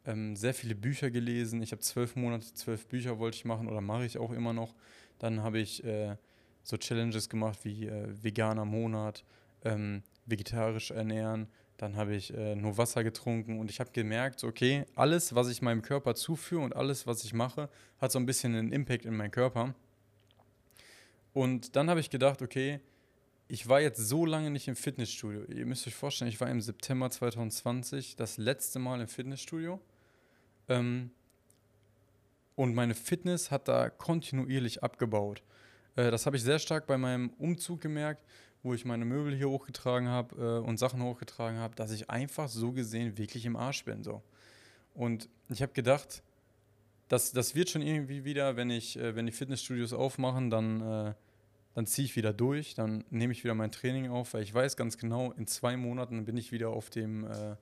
ähm, 0.07 0.35
sehr 0.35 0.55
viele 0.55 0.75
Bücher 0.75 1.13
gelesen. 1.13 1.63
Ich 1.63 1.71
habe 1.71 1.83
zwölf 1.83 2.17
Monate, 2.17 2.53
zwölf 2.55 2.87
Bücher 2.89 3.21
wollte 3.21 3.37
ich 3.37 3.45
machen 3.45 3.69
oder 3.69 3.81
mache 3.81 4.05
ich 4.05 4.19
auch 4.19 4.33
immer 4.33 4.53
noch. 4.53 4.75
Dann 5.21 5.43
habe 5.45 5.61
ich 5.61 5.85
äh, 5.85 6.17
so 6.65 6.77
Challenges 6.77 7.29
gemacht 7.29 7.61
wie 7.63 7.87
äh, 7.87 8.09
veganer 8.23 8.65
Monat, 8.65 9.25
ähm, 9.65 10.03
vegetarisch 10.29 10.91
ernähren. 10.91 11.49
Dann 11.77 11.97
habe 11.97 12.15
ich 12.15 12.35
äh, 12.35 12.57
nur 12.57 12.77
Wasser 12.77 13.05
getrunken 13.05 13.61
und 13.61 13.71
ich 13.71 13.81
habe 13.81 13.91
gemerkt, 13.93 14.43
okay, 14.45 14.85
alles, 14.95 15.35
was 15.35 15.49
ich 15.49 15.63
meinem 15.63 15.83
Körper 15.83 16.15
zuführe 16.15 16.63
und 16.63 16.75
alles, 16.75 17.07
was 17.07 17.25
ich 17.25 17.33
mache, 17.33 17.69
hat 17.99 18.13
so 18.13 18.19
ein 18.19 18.27
bisschen 18.27 18.55
einen 18.55 18.73
Impact 18.73 19.05
in 19.05 19.17
meinen 19.17 19.31
Körper. 19.31 19.75
Und 21.33 21.77
dann 21.77 21.89
habe 21.89 22.01
ich 22.01 22.11
gedacht, 22.11 22.43
okay, 22.43 22.81
ich 23.47 23.69
war 23.69 23.81
jetzt 23.81 23.99
so 23.99 24.27
lange 24.27 24.51
nicht 24.51 24.69
im 24.69 24.77
Fitnessstudio. 24.77 25.45
Ihr 25.45 25.67
müsst 25.67 25.87
euch 25.87 25.95
vorstellen, 25.95 26.29
ich 26.29 26.41
war 26.41 26.51
im 26.51 26.61
September 26.61 27.11
2020 27.11 28.17
das 28.17 28.37
letzte 28.37 28.79
Mal 28.79 29.01
im 29.01 29.09
Fitnessstudio. 29.09 29.81
Ähm, 30.69 31.11
und 32.57 32.75
meine 32.75 32.95
Fitness 32.95 33.51
hat 33.53 33.69
da 33.69 33.89
kontinuierlich 33.89 34.83
abgebaut. 34.83 35.43
Äh, 35.95 36.11
das 36.11 36.27
habe 36.27 36.37
ich 36.37 36.43
sehr 36.43 36.59
stark 36.59 36.87
bei 36.87 36.99
meinem 36.99 37.31
Umzug 37.39 37.81
gemerkt, 37.81 38.25
wo 38.69 38.75
ich 38.75 38.85
meine 38.85 39.05
Möbel 39.05 39.35
hier 39.35 39.49
hochgetragen 39.49 40.09
habe 40.09 40.61
äh, 40.63 40.67
und 40.67 40.79
Sachen 40.79 41.03
hochgetragen 41.03 41.59
habe, 41.59 41.75
dass 41.75 41.91
ich 41.91 42.11
einfach 42.11 42.49
so 42.49 42.73
gesehen 42.73 43.19
wirklich 43.19 43.45
im 43.47 43.57
Arsch 43.57 43.85
bin. 43.85 44.05
So. 44.05 44.23
Und 44.95 45.29
ich 45.49 45.63
habe 45.63 45.73
gedacht, 45.73 46.23
das, 47.09 47.33
das 47.33 47.55
wird 47.55 47.71
schon 47.71 47.83
irgendwie 47.83 48.25
wieder, 48.25 48.57
wenn 48.57 48.71
ich, 48.71 48.99
äh, 48.99 49.17
wenn 49.17 49.27
die 49.27 49.33
Fitnessstudios 49.33 49.93
aufmachen, 49.93 50.51
dann 50.51 50.81
äh, 50.81 51.15
dann 51.79 51.87
ziehe 51.87 52.07
ich 52.07 52.17
wieder 52.17 52.33
durch, 52.33 52.75
dann 52.75 53.05
nehme 53.09 53.33
ich 53.33 53.45
wieder 53.45 53.55
mein 53.55 53.71
Training 53.71 54.11
auf, 54.11 54.35
weil 54.35 54.43
ich 54.43 54.53
weiß 54.53 54.77
ganz 54.77 54.99
genau, 54.99 55.31
in 55.31 55.47
zwei 55.47 55.77
Monaten 55.77 56.25
bin 56.25 56.37
ich 56.37 56.51
wieder 56.51 56.71
auf 56.71 56.91
dem, 56.91 57.23
äh, 57.23 57.55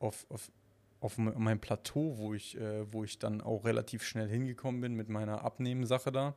auf, 0.00 0.26
auf, 0.28 0.50
auf 0.98 1.18
meinem 1.18 1.60
Plateau, 1.60 2.18
wo 2.18 2.34
ich, 2.34 2.58
äh, 2.58 2.92
wo 2.92 3.04
ich 3.04 3.20
dann 3.20 3.40
auch 3.40 3.64
relativ 3.64 4.02
schnell 4.02 4.28
hingekommen 4.28 4.80
bin 4.80 4.94
mit 4.94 5.08
meiner 5.08 5.44
Abnehmensache 5.44 6.10
da. 6.10 6.34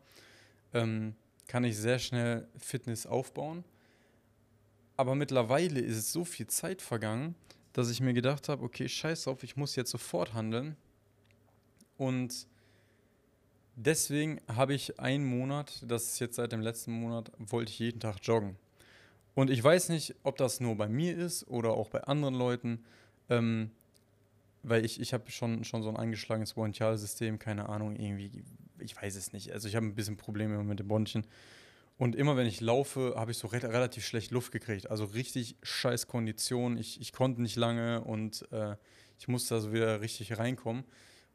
Ähm, 0.76 1.16
kann 1.48 1.64
ich 1.64 1.78
sehr 1.78 2.00
schnell 2.00 2.48
Fitness 2.58 3.06
aufbauen. 3.06 3.64
Aber 4.98 5.16
mittlerweile 5.16 5.80
ist 5.80 6.12
so 6.12 6.24
viel 6.24 6.48
Zeit 6.48 6.82
vergangen, 6.82 7.36
dass 7.74 7.90
ich 7.90 8.00
mir 8.00 8.14
gedacht 8.14 8.48
habe, 8.48 8.64
okay, 8.64 8.88
scheiß 8.88 9.24
drauf, 9.24 9.44
ich 9.44 9.58
muss 9.58 9.76
jetzt 9.76 9.92
sofort 9.92 10.34
handeln. 10.34 10.78
Und 11.98 12.48
deswegen 13.76 14.40
habe 14.48 14.74
ich 14.74 15.00
einen 15.00 15.26
Monat, 15.26 15.84
das 15.86 16.14
ist 16.14 16.20
jetzt 16.20 16.36
seit 16.36 16.52
dem 16.52 16.62
letzten 16.62 16.94
Monat, 16.94 17.32
wollte 17.38 17.72
ich 17.72 17.80
jeden 17.80 18.00
Tag 18.00 18.18
joggen. 18.24 18.56
Und 19.34 19.50
ich 19.50 19.62
weiß 19.62 19.90
nicht, 19.90 20.16
ob 20.24 20.38
das 20.38 20.62
nur 20.62 20.76
bei 20.76 20.88
mir 20.88 21.18
ist 21.18 21.46
oder 21.48 21.72
auch 21.72 21.90
bei 21.90 22.02
anderen 22.04 22.36
Leuten, 22.36 22.86
ähm, 23.30 23.72
weil 24.68 24.84
ich, 24.84 25.00
ich 25.00 25.14
habe 25.14 25.30
schon, 25.30 25.64
schon 25.64 25.84
so 25.84 25.90
ein 25.90 25.98
eingeschlagenes 25.98 26.54
Bronchialsystem, 26.54 27.40
keine 27.40 27.70
Ahnung, 27.70 27.96
irgendwie, 27.96 28.44
ich 28.80 29.00
weiß 29.00 29.16
es 29.16 29.32
nicht. 29.32 29.52
Also 29.52 29.68
ich 29.68 29.76
habe 29.76 29.86
ein 29.86 29.96
bisschen 29.96 30.18
Probleme 30.18 30.64
mit 30.64 30.80
dem 30.80 30.88
Bronchien. 30.88 31.26
Und 31.98 32.16
immer 32.16 32.36
wenn 32.36 32.48
ich 32.48 32.60
laufe, 32.60 33.14
habe 33.16 33.32
ich 33.32 33.38
so 33.38 33.48
re 33.48 33.62
relativ 33.64 34.06
schlecht 34.06 34.32
Luft 34.32 34.52
gekriegt. 34.52 34.90
Also 34.90 35.06
richtig 35.06 35.56
scheiß 35.64 36.08
Kondition. 36.08 36.78
Ich, 36.78 37.00
ich 37.00 37.14
konnte 37.14 37.42
nicht 37.42 37.56
lange 37.56 38.04
und 38.04 38.46
äh, 38.52 38.76
ich 39.18 39.28
musste 39.28 39.56
also 39.56 39.72
wieder 39.72 40.02
richtig 40.02 40.38
reinkommen. 40.38 40.84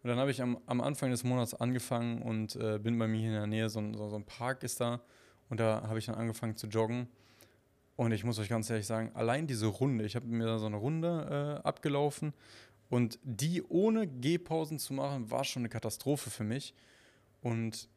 Und 0.02 0.08
dann 0.08 0.18
habe 0.18 0.30
ich 0.30 0.42
am, 0.42 0.58
am 0.66 0.80
Anfang 0.80 1.10
des 1.10 1.24
Monats 1.24 1.54
angefangen 1.54 2.22
und 2.22 2.56
äh, 2.56 2.78
bin 2.78 2.98
bei 2.98 3.06
mir 3.06 3.26
in 3.26 3.32
der 3.32 3.46
Nähe, 3.46 3.70
so, 3.70 3.80
so, 3.94 4.08
so 4.08 4.16
ein 4.16 4.24
Park 4.24 4.62
ist 4.62 4.80
da. 4.80 5.00
Und 5.48 5.60
da 5.60 5.82
habe 5.86 5.98
ich 5.98 6.06
dann 6.06 6.14
angefangen 6.14 6.56
zu 6.56 6.66
joggen. 6.66 7.08
Und 7.96 8.12
ich 8.12 8.24
muss 8.24 8.38
euch 8.38 8.48
ganz 8.48 8.70
ehrlich 8.70 8.86
sagen, 8.86 9.10
allein 9.14 9.46
diese 9.46 9.66
Runde, 9.66 10.06
ich 10.06 10.16
habe 10.16 10.26
mir 10.26 10.46
da 10.46 10.58
so 10.58 10.66
eine 10.66 10.76
Runde 10.76 11.60
äh, 11.62 11.66
abgelaufen 11.68 12.32
und 12.90 13.20
die 13.22 13.62
ohne 13.62 14.06
Gehpausen 14.06 14.78
zu 14.78 14.92
machen, 14.92 15.30
war 15.30 15.44
schon 15.44 15.62
eine 15.62 15.68
Katastrophe 15.68 16.28
für 16.28 16.44
mich. 16.44 16.74
Und 17.40 17.88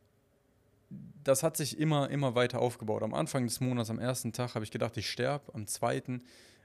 das 1.23 1.41
hat 1.41 1.57
sich 1.57 1.79
immer, 1.79 2.09
immer 2.11 2.35
weiter 2.35 2.59
aufgebaut. 2.59 3.01
Am 3.01 3.15
Anfang 3.15 3.45
des 3.45 3.59
Monats, 3.59 3.89
am 3.89 3.99
ersten 3.99 4.31
Tag, 4.33 4.53
habe 4.53 4.63
ich 4.63 4.71
gedacht, 4.71 4.95
ich 4.97 5.09
sterbe. 5.09 5.53
Am 5.55 5.65
zweiten 5.65 6.21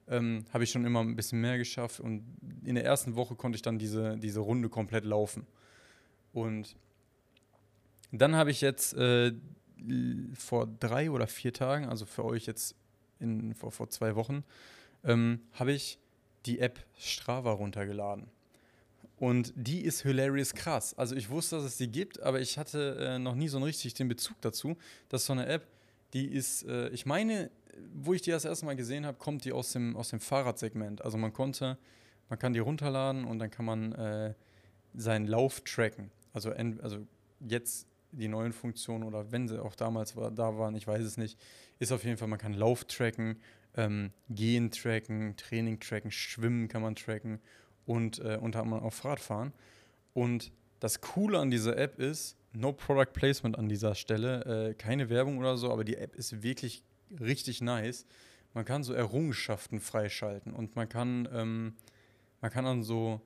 ähm, 0.09 0.45
habe 0.53 0.65
ich 0.65 0.71
schon 0.71 0.85
immer 0.85 1.01
ein 1.01 1.17
bisschen 1.17 1.41
mehr 1.41 1.57
geschafft. 1.57 2.01
Und 2.01 2.23
in 2.65 2.75
der 2.75 2.85
ersten 2.85 3.17
Woche 3.17 3.35
konnte 3.35 3.57
ich 3.57 3.63
dann 3.63 3.79
diese, 3.79 4.19
diese 4.19 4.41
Runde 4.41 4.69
komplett 4.69 5.07
laufen. 5.07 5.47
Und 6.35 6.77
dann 8.13 8.37
habe 8.37 8.51
ich 8.51 8.61
jetzt 8.61 8.95
äh, 8.95 9.33
vor 10.35 10.67
drei 10.67 11.11
oder 11.11 11.27
vier 11.27 11.55
Tagen, 11.55 11.87
also 11.87 12.05
für 12.05 12.27
euch 12.27 12.45
jetzt 12.45 12.75
in, 13.21 13.55
vor, 13.55 13.73
vor 13.73 13.89
zwei 13.89 14.17
Wochen, 14.17 14.45
ähm, 15.05 15.41
habe 15.55 15.73
ich 15.73 15.99
die 16.49 16.59
App 16.59 16.85
Strava 16.99 17.53
runtergeladen. 17.53 18.27
Und 19.19 19.53
die 19.57 19.83
ist 19.83 20.03
hilarious 20.03 20.55
krass. 20.55 20.97
Also 20.97 21.17
ich 21.17 21.29
wusste, 21.29 21.57
dass 21.57 21.65
es 21.65 21.77
die 21.77 21.89
gibt, 21.89 22.21
aber 22.21 22.41
ich 22.41 22.57
hatte 22.57 22.97
äh, 23.01 23.19
noch 23.19 23.35
nie 23.35 23.49
so 23.49 23.59
richtig 23.59 23.95
den 23.95 24.09
Bezug 24.09 24.41
dazu. 24.41 24.77
Das 25.09 25.23
ist 25.23 25.27
so 25.27 25.33
eine 25.33 25.47
App, 25.47 25.67
die 26.13 26.27
ist, 26.27 26.65
äh, 26.65 26.89
ich 26.91 27.05
meine, 27.05 27.51
wo 27.95 28.15
ich 28.15 28.23
die 28.23 28.31
das 28.31 28.45
erste 28.45 28.65
Mal 28.67 28.77
gesehen 28.77 29.07
habe, 29.07 29.19
kommt 29.19 29.45
die 29.45 29.53
aus 29.53 29.73
dem, 29.73 29.97
aus 29.97 30.11
dem 30.11 30.21
Fahrradsegment. 30.21 31.03
Also 31.03 31.19
man 31.19 31.33
konnte, 31.33 31.79
man 32.29 32.39
kann 32.39 32.53
die 32.53 32.61
runterladen 32.61 33.25
und 33.25 33.39
dann 33.41 33.51
kann 33.51 33.65
man 33.65 33.93
äh, 33.93 34.35
seinen 34.95 35.27
Lauf 35.27 35.61
tracken. 35.63 36.11
Also, 36.33 36.53
also 36.53 37.07
jetzt 37.41 37.87
die 38.13 38.29
neuen 38.29 38.53
Funktionen 38.53 39.05
oder 39.05 39.33
wenn 39.33 39.49
sie 39.49 39.63
auch 39.63 39.75
damals 39.75 40.17
war, 40.17 40.31
da 40.31 40.57
waren, 40.57 40.75
ich 40.77 40.87
weiß 40.87 41.03
es 41.03 41.17
nicht, 41.17 41.39
ist 41.79 41.93
auf 41.93 42.05
jeden 42.05 42.17
Fall, 42.17 42.29
man 42.29 42.39
kann 42.39 42.55
Lauf 42.55 42.85
tracken, 42.85 43.37
ähm, 43.79 44.11
Gehen 44.29 44.71
tracken, 44.71 45.37
Training 45.37 45.79
tracken, 45.79 46.11
Schwimmen 46.11 46.69
kann 46.69 46.83
man 46.83 46.97
tracken 46.97 47.41
und 47.87 48.19
äh, 48.19 48.37
unter 48.41 48.61
anderem 48.61 48.83
auch 48.83 48.93
Fahrradfahren. 48.93 49.53
Und 50.15 50.53
das 50.81 51.01
Coole 51.01 51.39
an 51.39 51.51
dieser 51.51 51.77
App 51.79 51.99
ist, 51.99 52.37
no 52.53 52.73
Product 52.73 53.13
Placement 53.13 53.57
an 53.57 53.69
dieser 53.69 53.95
Stelle, 53.95 54.71
äh, 54.71 54.75
keine 54.75 55.09
Werbung 55.09 55.39
oder 55.39 55.57
so, 55.57 55.73
aber 55.73 55.85
die 55.85 55.97
App 55.97 56.17
ist 56.17 56.43
wirklich 56.43 56.83
richtig 57.21 57.61
nice. 57.61 58.05
Man 58.53 58.65
kann 58.65 58.83
so 58.83 58.93
Errungenschaften 58.93 59.79
freischalten 59.81 60.53
und 60.53 60.75
man 60.75 60.89
kann, 60.89 61.29
ähm, 61.33 61.75
man 62.41 62.51
kann 62.51 62.67
an 62.67 62.83
so 62.83 63.21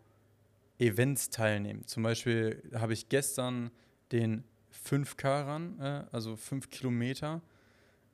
Events 0.79 1.31
teilnehmen. 1.31 1.87
Zum 1.87 2.03
Beispiel 2.03 2.63
habe 2.75 2.93
ich 2.93 3.09
gestern 3.09 3.71
den 4.11 4.45
5K-Run, 4.87 5.81
äh, 5.81 6.05
also 6.13 6.37
5 6.37 6.69
Kilometer 6.69 7.41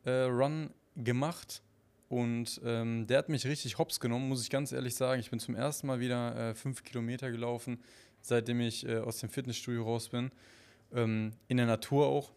äh, 0.04 0.22
Run 0.22 0.70
gemacht 0.94 1.62
und 2.08 2.60
ähm, 2.64 3.06
der 3.06 3.18
hat 3.18 3.28
mich 3.28 3.46
richtig 3.46 3.78
hops 3.78 4.00
genommen, 4.00 4.28
muss 4.28 4.42
ich 4.42 4.50
ganz 4.50 4.72
ehrlich 4.72 4.94
sagen. 4.94 5.20
Ich 5.20 5.30
bin 5.30 5.38
zum 5.38 5.54
ersten 5.54 5.86
Mal 5.86 6.00
wieder 6.00 6.54
5 6.54 6.80
äh, 6.80 6.82
Kilometer 6.82 7.30
gelaufen 7.30 7.78
seitdem 8.20 8.60
ich 8.60 8.86
äh, 8.86 8.98
aus 8.98 9.18
dem 9.18 9.30
Fitnessstudio 9.30 9.82
raus 9.84 10.08
bin. 10.08 10.30
Ähm, 10.92 11.32
in 11.48 11.56
der 11.56 11.66
Natur 11.66 12.06
auch. 12.06 12.32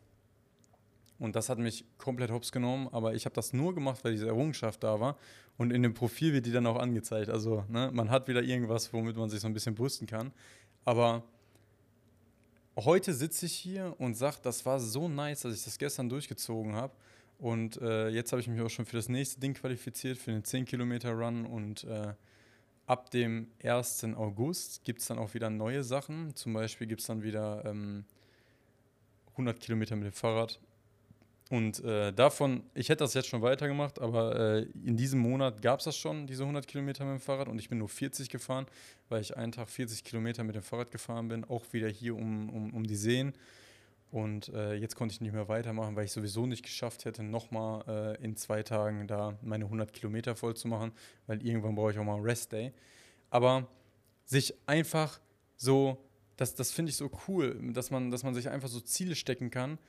Und 1.20 1.36
das 1.36 1.50
hat 1.50 1.60
mich 1.60 1.86
komplett 1.98 2.32
hops 2.32 2.52
genommen, 2.52 2.90
aber 2.92 3.14
ich 3.14 3.26
habe 3.26 3.36
das 3.36 3.54
nur 3.54 3.76
gemacht, 3.76 4.04
weil 4.04 4.14
diese 4.14 4.28
Errungenschaft 4.28 4.84
da 4.84 5.00
war. 5.00 5.18
Und 5.58 5.72
in 5.72 5.84
dem 5.84 5.94
Profil 5.94 6.34
wird 6.34 6.48
die 6.48 6.52
dann 6.52 6.66
auch 6.66 6.78
angezeigt. 6.78 7.30
Also 7.30 7.64
ne, 7.70 7.92
man 7.94 8.10
hat 8.10 8.28
wieder 8.28 8.42
irgendwas, 8.42 8.92
womit 8.92 9.16
man 9.16 9.30
sich 9.30 9.40
so 9.40 9.48
ein 9.48 9.54
bisschen 9.54 9.76
brüsten 9.76 10.08
kann. 10.08 10.32
Aber 10.84 11.24
heute 12.76 13.14
sitze 13.14 13.46
ich 13.46 13.54
hier 13.54 13.94
und 14.00 14.16
sage, 14.16 14.38
das 14.42 14.66
war 14.66 14.80
so 14.80 15.08
nice, 15.08 15.42
dass 15.42 15.54
ich 15.54 15.64
das 15.64 15.78
gestern 15.78 16.10
durchgezogen 16.10 16.76
habe. 16.76 16.94
Und 17.42 17.82
äh, 17.82 18.08
jetzt 18.10 18.32
habe 18.32 18.40
ich 18.40 18.48
mich 18.48 18.62
auch 18.62 18.70
schon 18.70 18.86
für 18.86 18.96
das 18.96 19.10
nächste 19.10 19.40
Ding 19.40 19.54
qualifiziert, 19.54 20.18
für 20.18 20.32
den 20.32 20.44
10 20.44 20.66
Kilometer 20.66 21.12
Run. 21.12 21.46
Und 21.46 21.84
äh, 21.84 22.14
ab 22.86 23.12
dem 23.12 23.48
1. 23.64 24.06
August 24.16 24.84
gibt 24.86 25.02
es 25.02 25.08
dann 25.08 25.18
auch 25.18 25.34
wieder 25.34 25.50
neue 25.50 25.84
Sachen. 25.84 26.36
Zum 26.36 26.54
Beispiel 26.54 26.88
gibt 26.88 27.02
es 27.02 27.08
dann 27.08 27.24
wieder 27.24 27.66
ähm, 27.66 28.06
100 29.32 29.60
Kilometer 29.60 29.96
mit 29.98 30.06
dem 30.06 30.14
Fahrrad 30.14 30.60
und 31.52 31.84
äh, 31.84 32.14
davon, 32.14 32.64
ich 32.74 32.88
hätte 32.88 33.04
das 33.04 33.14
jetzt 33.14 33.28
schon 33.28 33.42
weitergemacht, 33.42 34.00
aber 34.00 34.40
äh, 34.40 34.62
in 34.86 34.96
diesem 34.96 35.20
Monat 35.20 35.62
gab 35.62 35.80
es 35.80 35.84
das 35.84 35.98
schon, 35.98 36.26
diese 36.26 36.44
100 36.44 36.66
Kilometer 36.66 37.04
mit 37.04 37.16
dem 37.16 37.20
Fahrrad 37.20 37.50
und 37.50 37.60
ich 37.60 37.68
bin 37.68 37.78
nur 37.78 37.90
40 37.90 38.30
gefahren, 38.30 38.68
weil 39.10 39.20
ich 39.20 39.36
einen 39.36 39.52
Tag 39.52 39.70
40 39.70 40.06
Kilometer 40.06 40.46
mit 40.46 40.56
dem 40.56 40.64
Fahrrad 40.64 40.92
gefahren 40.92 41.28
bin, 41.28 41.44
auch 41.44 41.66
wieder 41.74 41.90
hier 41.90 42.16
um, 42.16 42.50
um, 42.50 42.74
um 42.74 42.88
die 42.88 42.96
Seen. 42.96 43.34
Und 44.12 44.50
äh, 44.50 44.74
jetzt 44.74 44.96
konnte 44.96 45.14
ich 45.14 45.22
nicht 45.22 45.32
mehr 45.32 45.48
weitermachen, 45.48 45.96
weil 45.96 46.04
ich 46.04 46.12
sowieso 46.12 46.46
nicht 46.46 46.64
geschafft 46.64 47.06
hätte, 47.06 47.24
nochmal 47.24 48.18
äh, 48.20 48.24
in 48.24 48.36
zwei 48.36 48.62
Tagen 48.62 49.08
da 49.08 49.38
meine 49.42 49.66
100 49.66 49.94
Kilometer 49.94 50.36
voll 50.36 50.54
zu 50.56 50.68
machen, 50.68 50.92
weil 51.28 51.46
irgendwann 51.46 51.76
brauche 51.76 51.92
ich 51.92 51.98
auch 51.98 52.04
mal 52.04 52.16
einen 52.16 52.26
Rest 52.26 52.52
Day. 52.52 52.74
Aber 53.30 53.68
sich 54.26 54.54
einfach 54.68 55.22
so, 55.56 55.98
das, 56.36 56.56
das 56.56 56.72
finde 56.72 56.90
ich 56.90 56.98
so 56.98 57.10
cool, 57.28 57.58
dass 57.72 57.90
man, 57.90 58.12
dass 58.12 58.24
man 58.24 58.36
sich 58.36 58.50
einfach 58.50 58.68
so 58.68 58.82
Ziele 58.82 59.16
stecken 59.16 59.50
kann 59.50 59.80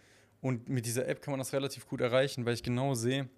und 0.41 0.69
mit 0.69 0.87
dieser 0.87 1.09
App 1.09 1.21
kann 1.21 1.33
man 1.33 1.39
das 1.39 1.53
relativ 1.53 1.89
gut 1.89 2.01
erreichen, 2.01 2.45
weil 2.45 2.55
ich 2.55 2.63
genau 2.63 2.95
sehe, 2.95 3.29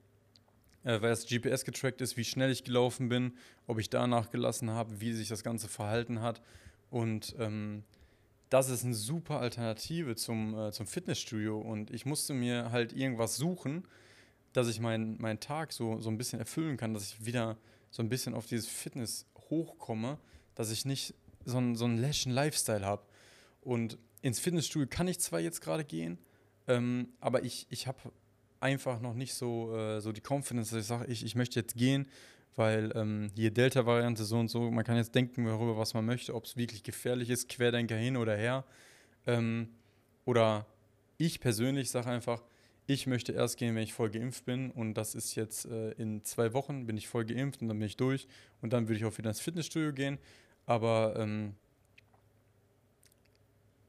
äh, 0.83 1.01
weil 1.01 1.11
das 1.11 1.27
GPS 1.27 1.65
getrackt 1.65 2.03
ist, 2.03 2.17
wie 2.19 2.25
schnell 2.25 2.51
ich 2.51 2.65
gelaufen 2.65 3.09
bin, 3.09 3.33
ob 3.67 3.79
ich 3.79 3.89
da 3.89 4.07
nachgelassen 4.07 4.71
habe, 4.71 5.01
wie 5.01 5.13
sich 5.13 5.29
das 5.29 5.43
Ganze 5.43 5.69
verhalten 5.69 6.21
hat. 6.21 6.43
Und 6.91 7.35
ähm, 7.39 7.85
das 8.55 8.69
ist 8.69 8.85
eine 8.85 8.95
super 8.95 9.41
Alternative 9.41 10.15
zum, 10.15 10.57
äh, 10.57 10.71
zum 10.71 10.87
Fitnessstudio. 10.87 11.59
Und 11.59 11.91
ich 11.91 12.07
musste 12.07 12.35
mir 12.35 12.71
halt 12.71 12.93
irgendwas 12.93 13.35
suchen, 13.37 13.89
dass 14.53 14.69
ich 14.69 14.79
meinen 14.79 15.17
mein 15.21 15.41
Tag 15.41 15.73
so, 15.73 16.01
so 16.01 16.09
ein 16.09 16.17
bisschen 16.17 16.39
erfüllen 16.39 16.77
kann, 16.77 16.95
dass 16.95 17.03
ich 17.03 17.27
wieder 17.27 17.59
so 17.91 18.01
ein 18.01 18.09
bisschen 18.09 18.33
auf 18.33 18.47
dieses 18.47 18.69
Fitness 18.69 19.27
hochkomme, 19.51 20.19
dass 20.55 20.71
ich 20.71 20.85
nicht 20.85 21.15
so, 21.45 21.59
ein, 21.59 21.75
so 21.75 21.85
einen 21.85 21.99
läschen 21.99 22.31
Lifestyle 22.31 22.87
habe. 22.87 23.03
Und 23.61 23.99
ins 24.23 24.39
Fitnessstudio 24.39 24.87
kann 24.89 25.09
ich 25.09 25.19
zwar 25.19 25.41
jetzt 25.41 25.61
gerade 25.61 25.85
gehen, 25.85 26.19
ähm, 26.69 27.09
aber 27.19 27.43
ich, 27.43 27.67
ich 27.71 27.89
habe 27.89 27.99
einfach 28.61 29.01
noch 29.01 29.15
nicht 29.15 29.35
so, 29.35 29.77
äh, 29.77 30.01
so 30.01 30.13
die 30.13 30.23
Confidence, 30.25 30.71
dass 30.71 30.79
ich 30.79 30.87
sage, 30.87 31.07
ich, 31.07 31.25
ich 31.25 31.35
möchte 31.35 31.59
jetzt 31.59 31.75
gehen, 31.75 32.07
weil 32.57 32.93
ähm, 32.95 33.31
hier 33.35 33.51
Delta-Variante 33.51 34.25
so 34.25 34.39
und 34.39 34.49
so, 34.49 34.71
man 34.71 34.85
kann 34.85 34.97
jetzt 34.97 35.15
denken 35.15 35.45
darüber, 35.45 35.77
was 35.77 35.95
man 35.95 36.05
möchte, 36.05 36.35
ob 36.35 36.45
es 36.45 36.57
wirklich 36.57 36.83
gefährlich 36.83 37.31
ist, 37.31 37.49
Querdenker 37.49 37.97
hin 37.97 38.17
oder 38.17 38.37
her. 38.37 38.65
Ähm, 39.27 39.69
oder 40.25 40.67
ich 41.19 41.41
persönlich 41.41 41.91
sage 41.91 42.11
einfach, 42.11 42.43
ich 42.87 43.07
möchte 43.07 43.33
erst 43.33 43.57
gehen, 43.57 43.75
wenn 43.75 43.83
ich 43.83 43.95
voll 43.95 44.11
geimpft 44.11 44.45
bin 44.45 44.71
und 44.71 44.95
das 44.95 45.15
ist 45.15 45.35
jetzt 45.35 45.65
äh, 45.67 45.93
in 45.93 46.23
zwei 46.25 46.53
Wochen, 46.53 46.87
bin 46.87 46.97
ich 46.97 47.09
voll 47.09 47.25
geimpft 47.25 47.63
und 47.63 47.69
dann 47.69 47.79
bin 47.79 47.87
ich 47.87 47.97
durch 47.97 48.29
und 48.61 48.73
dann 48.73 48.89
würde 48.89 48.99
ich 48.99 49.05
auch 49.05 49.17
wieder 49.17 49.31
ins 49.31 49.41
Fitnessstudio 49.41 49.93
gehen. 49.93 50.19
Aber 50.67 51.15
ähm, 51.17 51.55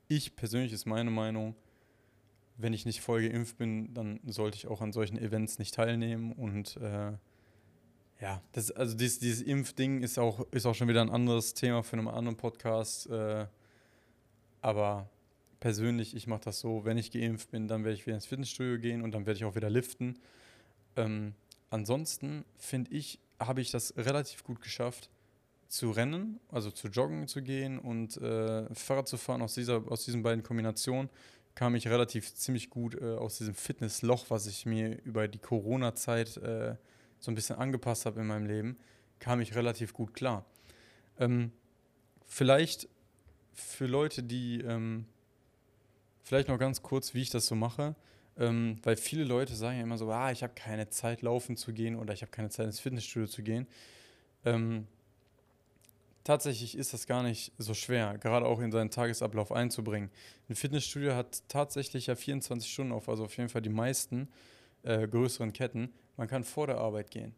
ich 0.08 0.36
persönlich 0.36 0.72
ist 0.72 0.86
meine 0.86 1.12
Meinung, 1.12 1.56
wenn 2.58 2.74
ich 2.74 2.86
nicht 2.86 3.02
voll 3.02 3.28
geimpft 3.28 3.58
bin, 3.58 3.94
dann 3.94 4.20
sollte 4.26 4.58
ich 4.58 4.68
auch 4.68 4.82
an 4.82 4.94
solchen 4.94 5.18
Events 5.18 5.60
nicht 5.60 5.74
teilnehmen. 5.74 6.32
Und 6.32 6.78
äh, 6.78 7.12
ja, 8.22 8.42
das, 8.54 8.72
also 8.72 8.96
dieses, 8.96 9.20
dieses 9.20 9.42
Impfding 9.42 10.02
ist 10.02 10.18
auch, 10.18 10.46
ist 10.52 10.66
auch 10.66 10.76
schon 10.76 10.88
wieder 10.88 11.02
ein 11.02 11.10
anderes 11.10 11.54
Thema 11.54 11.84
für 11.84 11.98
einen 11.98 12.08
anderen 12.08 12.38
Podcast. 12.38 13.10
Äh, 13.10 13.48
aber 14.62 15.10
persönlich, 15.60 16.16
ich 16.16 16.28
mache 16.28 16.42
das 16.46 16.60
so, 16.60 16.86
wenn 16.86 16.98
ich 16.98 17.12
geimpft 17.12 17.52
bin, 17.52 17.68
dann 17.68 17.84
werde 17.84 17.96
ich 17.96 18.06
wieder 18.06 18.16
ins 18.16 18.26
Fitnessstudio 18.26 18.80
gehen 18.80 19.02
und 19.02 19.12
dann 19.12 19.26
werde 19.26 19.38
ich 19.38 19.46
auch 19.46 19.56
wieder 19.56 19.70
liften. 19.70 20.18
Ähm, 20.96 21.34
ansonsten 21.70 22.46
finde 22.58 22.92
ich, 22.92 23.20
habe 23.40 23.62
ich 23.62 23.72
das 23.72 23.96
relativ 23.98 24.44
gut 24.44 24.62
geschafft, 24.62 25.10
zu 25.68 25.92
rennen, 25.92 26.40
also 26.50 26.72
zu 26.72 26.88
joggen 26.88 27.28
zu 27.28 27.42
gehen 27.42 27.80
und 27.80 28.18
äh, 28.18 28.74
Fahrrad 28.74 29.08
zu 29.08 29.18
fahren 29.18 29.42
aus, 29.42 29.56
dieser, 29.56 29.84
aus 29.92 30.06
diesen 30.06 30.24
beiden 30.24 30.44
Kombinationen 30.44 31.10
kam 31.56 31.76
ich 31.76 31.88
relativ 31.88 32.34
ziemlich 32.36 32.70
gut 32.70 32.96
äh, 33.02 33.16
aus 33.16 33.38
diesem 33.38 33.56
Fitnessloch, 33.56 34.26
was 34.30 34.46
ich 34.46 34.66
mir 34.66 35.02
über 35.04 35.28
die 35.28 35.40
Corona-Zeit 35.40 36.38
äh, 36.38 36.76
so 37.26 37.32
ein 37.32 37.36
bisschen 37.36 37.58
angepasst 37.58 38.06
habe 38.06 38.22
in 38.22 38.28
meinem 38.28 38.46
Leben, 38.46 38.78
kam 39.20 39.42
ich 39.42 39.56
relativ 39.56 39.94
gut 39.94 40.14
klar. 40.14 40.46
Ähm, 41.20 41.52
vielleicht 42.26 42.88
für 43.54 43.88
Leute, 43.88 44.24
die, 44.24 44.62
ähm, 44.62 45.06
vielleicht 46.24 46.48
noch 46.48 46.60
ganz 46.60 46.82
kurz, 46.82 47.14
wie 47.14 47.22
ich 47.22 47.30
das 47.30 47.48
so 47.48 47.56
mache, 47.56 47.96
ähm, 48.38 48.78
weil 48.84 48.96
viele 48.96 49.24
Leute 49.24 49.56
sagen 49.56 49.78
ja 49.78 49.84
immer 49.84 49.98
so, 49.98 50.12
ah, 50.12 50.32
ich 50.32 50.44
habe 50.44 50.54
keine 50.56 50.90
Zeit 50.90 51.22
laufen 51.22 51.58
zu 51.58 51.74
gehen 51.74 51.96
oder 51.96 52.14
ich 52.14 52.22
habe 52.22 52.32
keine 52.32 52.50
Zeit 52.50 52.68
ins 52.68 52.80
Fitnessstudio 52.80 53.28
zu 53.28 53.44
gehen. 53.44 53.66
Ähm, 54.44 54.88
tatsächlich 56.24 56.78
ist 56.78 56.94
das 56.94 57.08
gar 57.08 57.24
nicht 57.24 57.54
so 57.58 57.74
schwer, 57.74 58.18
gerade 58.18 58.46
auch 58.46 58.60
in 58.60 58.72
seinen 58.72 58.92
Tagesablauf 58.92 59.52
einzubringen. 59.52 60.12
Ein 60.50 60.56
Fitnessstudio 60.56 61.14
hat 61.16 61.44
tatsächlich 61.48 62.08
ja 62.08 62.16
24 62.16 62.72
Stunden 62.72 62.92
auf, 62.92 63.10
also 63.10 63.24
auf 63.24 63.36
jeden 63.38 63.50
Fall 63.50 63.62
die 63.62 63.70
meisten 63.70 64.28
äh, 64.84 65.08
größeren 65.08 65.54
Ketten. 65.54 65.94
Man 66.18 66.28
kann 66.28 66.44
vor 66.44 66.68
der 66.68 66.78
Arbeit 66.78 67.12
gehen. 67.12 67.36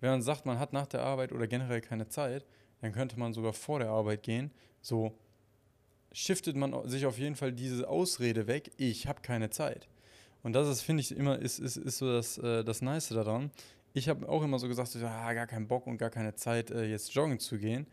Wenn 0.00 0.10
man 0.10 0.22
sagt, 0.22 0.46
man 0.46 0.58
hat 0.58 0.72
nach 0.72 0.86
der 0.86 1.02
Arbeit 1.02 1.32
oder 1.32 1.46
generell 1.46 1.80
keine 1.80 2.08
Zeit, 2.08 2.44
dann 2.80 2.92
könnte 2.92 3.18
man 3.18 3.32
sogar 3.32 3.52
vor 3.52 3.78
der 3.78 3.90
Arbeit 3.90 4.22
gehen. 4.22 4.50
So 4.80 5.16
shiftet 6.10 6.56
man 6.56 6.88
sich 6.88 7.06
auf 7.06 7.18
jeden 7.18 7.36
Fall 7.36 7.52
diese 7.52 7.88
Ausrede 7.88 8.46
weg, 8.46 8.72
ich 8.76 9.06
habe 9.06 9.22
keine 9.22 9.50
Zeit. 9.50 9.88
Und 10.42 10.54
das 10.54 10.68
ist, 10.68 10.82
finde 10.82 11.02
ich, 11.02 11.16
immer, 11.16 11.38
ist, 11.38 11.58
ist, 11.58 11.76
ist 11.76 11.98
so 11.98 12.12
das, 12.12 12.38
äh, 12.38 12.64
das 12.64 12.82
Nice 12.82 13.08
daran. 13.08 13.50
Ich 13.94 14.08
habe 14.08 14.28
auch 14.28 14.42
immer 14.42 14.58
so 14.58 14.68
gesagt, 14.68 14.88
so, 14.88 15.04
ah, 15.06 15.32
gar 15.32 15.46
keinen 15.46 15.68
Bock 15.68 15.86
und 15.86 15.98
gar 15.98 16.10
keine 16.10 16.34
Zeit, 16.34 16.70
äh, 16.70 16.84
jetzt 16.84 17.14
joggen 17.14 17.38
zu 17.38 17.58
gehen. 17.58 17.86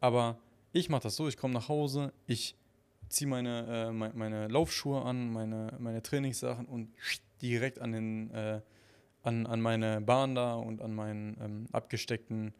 Aber 0.00 0.38
ich 0.72 0.88
mache 0.88 1.02
das 1.02 1.16
so, 1.16 1.26
ich 1.26 1.36
komme 1.36 1.54
nach 1.54 1.68
Hause, 1.68 2.12
ich 2.26 2.54
ziehe 3.08 3.28
meine, 3.28 3.88
äh, 3.88 3.92
meine, 3.92 4.48
Laufschuhe 4.48 5.02
an, 5.02 5.32
meine, 5.32 5.74
meine 5.78 6.02
Trainingssachen 6.02 6.66
und 6.66 6.90
direkt 7.42 7.80
an, 7.80 7.92
den, 7.92 8.30
äh, 8.30 8.60
an, 9.28 9.46
an 9.46 9.60
meine 9.60 10.00
Bahn 10.00 10.34
da 10.34 10.54
und 10.54 10.80
an 10.80 10.94
meinen 10.94 11.36
ähm, 11.40 11.66
abgesteckten 11.70 12.54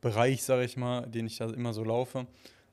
Bereich, 0.00 0.42
sage 0.42 0.64
ich 0.64 0.76
mal, 0.76 1.06
den 1.06 1.26
ich 1.26 1.38
da 1.38 1.50
immer 1.50 1.72
so 1.72 1.82
laufe. 1.82 2.26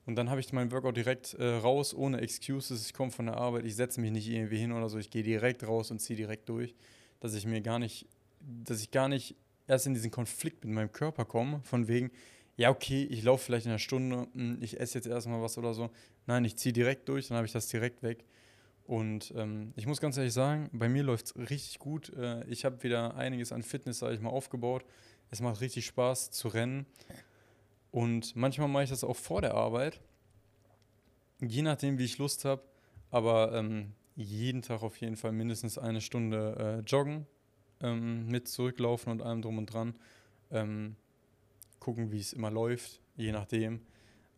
Und 0.05 0.15
dann 0.15 0.29
habe 0.29 0.39
ich 0.39 0.53
meinen 0.53 0.71
Workout 0.71 0.95
direkt 0.95 1.33
äh, 1.33 1.45
raus, 1.45 1.93
ohne 1.93 2.21
Excuses. 2.21 2.85
Ich 2.85 2.93
komme 2.93 3.11
von 3.11 3.25
der 3.25 3.35
Arbeit, 3.35 3.65
ich 3.65 3.75
setze 3.75 3.99
mich 3.99 4.11
nicht 4.11 4.29
irgendwie 4.29 4.57
hin 4.57 4.71
oder 4.71 4.87
so. 4.89 4.97
Ich 4.97 5.09
gehe 5.09 5.23
direkt 5.23 5.67
raus 5.67 5.91
und 5.91 5.99
ziehe 5.99 6.15
direkt 6.15 6.47
durch, 6.49 6.75
dass 7.19 7.33
ich 7.33 7.45
mir 7.45 7.61
gar 7.61 7.79
nicht, 7.79 8.07
dass 8.39 8.81
ich 8.81 8.91
gar 8.91 9.09
nicht 9.09 9.35
erst 9.67 9.87
in 9.87 9.93
diesen 9.93 10.11
Konflikt 10.11 10.63
mit 10.63 10.73
meinem 10.73 10.91
Körper 10.91 11.25
komme, 11.25 11.61
von 11.63 11.87
wegen, 11.87 12.11
ja, 12.55 12.69
okay, 12.69 13.05
ich 13.09 13.23
laufe 13.23 13.45
vielleicht 13.45 13.65
in 13.65 13.71
einer 13.71 13.79
Stunde, 13.79 14.27
hm, 14.33 14.57
ich 14.61 14.79
esse 14.79 14.97
jetzt 14.97 15.07
erstmal 15.07 15.41
was 15.41 15.57
oder 15.57 15.73
so. 15.73 15.89
Nein, 16.25 16.45
ich 16.45 16.55
ziehe 16.57 16.73
direkt 16.73 17.07
durch, 17.09 17.27
dann 17.27 17.37
habe 17.37 17.45
ich 17.45 17.53
das 17.53 17.67
direkt 17.67 18.01
weg. 18.03 18.23
Und 18.87 19.33
ähm, 19.35 19.73
ich 19.75 19.85
muss 19.85 19.99
ganz 19.99 20.15
ehrlich 20.15 20.31
sagen, 20.31 20.69
bei 20.71 20.87
mir 20.87 21.03
läuft 21.03 21.25
es 21.25 21.35
richtig 21.35 21.77
gut. 21.77 22.09
Äh, 22.15 22.45
ich 22.45 22.63
habe 22.63 22.81
wieder 22.83 23.15
einiges 23.15 23.51
an 23.51 23.61
Fitness, 23.61 23.99
sage 23.99 24.15
ich 24.15 24.21
mal, 24.21 24.29
aufgebaut. 24.29 24.85
Es 25.29 25.41
macht 25.41 25.59
richtig 25.59 25.85
Spaß 25.85 26.31
zu 26.31 26.47
rennen. 26.47 26.85
Und 27.91 28.37
manchmal 28.37 28.69
mache 28.69 28.85
ich 28.85 28.89
das 28.89 29.03
auch 29.03 29.17
vor 29.17 29.41
der 29.41 29.55
Arbeit. 29.55 29.99
Je 31.41 31.63
nachdem, 31.63 31.97
wie 31.97 32.05
ich 32.05 32.17
Lust 32.17 32.45
habe. 32.45 32.63
Aber 33.11 33.53
ähm, 33.53 33.93
jeden 34.15 34.61
Tag 34.61 34.81
auf 34.83 34.95
jeden 35.01 35.17
Fall 35.17 35.33
mindestens 35.33 35.77
eine 35.77 35.99
Stunde 35.99 36.55
äh, 36.57 36.89
joggen, 36.89 37.27
ähm, 37.81 38.27
mit 38.27 38.47
zurücklaufen 38.47 39.11
und 39.11 39.21
allem 39.21 39.41
drum 39.41 39.57
und 39.57 39.65
dran. 39.65 39.95
Ähm, 40.49 40.95
gucken, 41.81 42.13
wie 42.13 42.19
es 42.19 42.31
immer 42.31 42.51
läuft, 42.51 43.01
je 43.17 43.33
nachdem. 43.33 43.81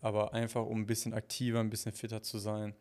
Aber 0.01 0.33
einfach, 0.33 0.65
um 0.65 0.81
ein 0.81 0.87
bisschen 0.87 1.13
aktiver, 1.13 1.59
ein 1.59 1.69
bisschen 1.69 1.91
fitter 1.91 2.23
zu 2.23 2.39
sein. 2.39 2.73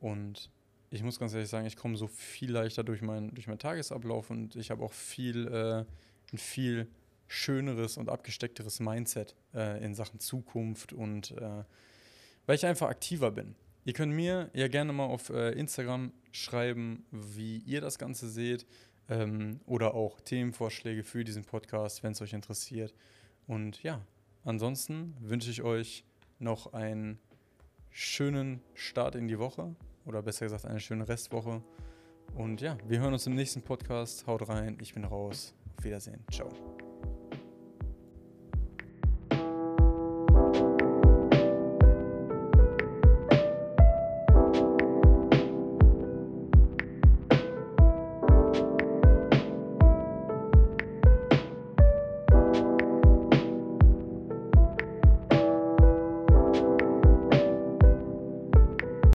Und 0.00 0.50
ich 0.94 1.02
muss 1.02 1.18
ganz 1.18 1.34
ehrlich 1.34 1.48
sagen, 1.50 1.66
ich 1.66 1.76
komme 1.76 1.96
so 1.96 2.06
viel 2.06 2.52
leichter 2.52 2.84
durch, 2.84 3.02
mein, 3.02 3.34
durch 3.34 3.48
meinen 3.48 3.58
Tagesablauf 3.58 4.30
und 4.30 4.54
ich 4.54 4.70
habe 4.70 4.84
auch 4.84 4.92
viel, 4.92 5.48
äh, 5.48 5.84
ein 6.32 6.38
viel 6.38 6.88
schöneres 7.26 7.96
und 7.96 8.08
abgesteckteres 8.08 8.78
Mindset 8.78 9.34
äh, 9.54 9.84
in 9.84 9.94
Sachen 9.96 10.20
Zukunft 10.20 10.92
und 10.92 11.32
äh, 11.32 11.64
weil 12.46 12.54
ich 12.54 12.64
einfach 12.64 12.88
aktiver 12.88 13.32
bin. 13.32 13.56
Ihr 13.84 13.92
könnt 13.92 14.12
mir 14.12 14.50
ja 14.54 14.68
gerne 14.68 14.92
mal 14.92 15.06
auf 15.06 15.30
äh, 15.30 15.50
Instagram 15.50 16.12
schreiben, 16.30 17.04
wie 17.10 17.58
ihr 17.58 17.80
das 17.80 17.98
Ganze 17.98 18.28
seht 18.28 18.64
ähm, 19.08 19.60
oder 19.66 19.94
auch 19.94 20.20
Themenvorschläge 20.20 21.02
für 21.02 21.24
diesen 21.24 21.44
Podcast, 21.44 22.04
wenn 22.04 22.12
es 22.12 22.22
euch 22.22 22.34
interessiert. 22.34 22.94
Und 23.48 23.82
ja, 23.82 24.00
ansonsten 24.44 25.16
wünsche 25.18 25.50
ich 25.50 25.62
euch 25.62 26.04
noch 26.38 26.72
einen 26.72 27.18
schönen 27.90 28.62
Start 28.74 29.16
in 29.16 29.26
die 29.26 29.40
Woche 29.40 29.74
oder 30.04 30.22
besser 30.22 30.46
gesagt 30.46 30.66
eine 30.66 30.80
schöne 30.80 31.08
Restwoche. 31.08 31.62
Und 32.34 32.60
ja, 32.60 32.76
wir 32.86 33.00
hören 33.00 33.12
uns 33.12 33.26
im 33.26 33.34
nächsten 33.34 33.62
Podcast. 33.62 34.26
Haut 34.26 34.48
rein, 34.48 34.78
ich 34.80 34.94
bin 34.94 35.04
raus. 35.04 35.54
Auf 35.76 35.84
Wiedersehen. 35.84 36.24
Ciao. 36.30 36.73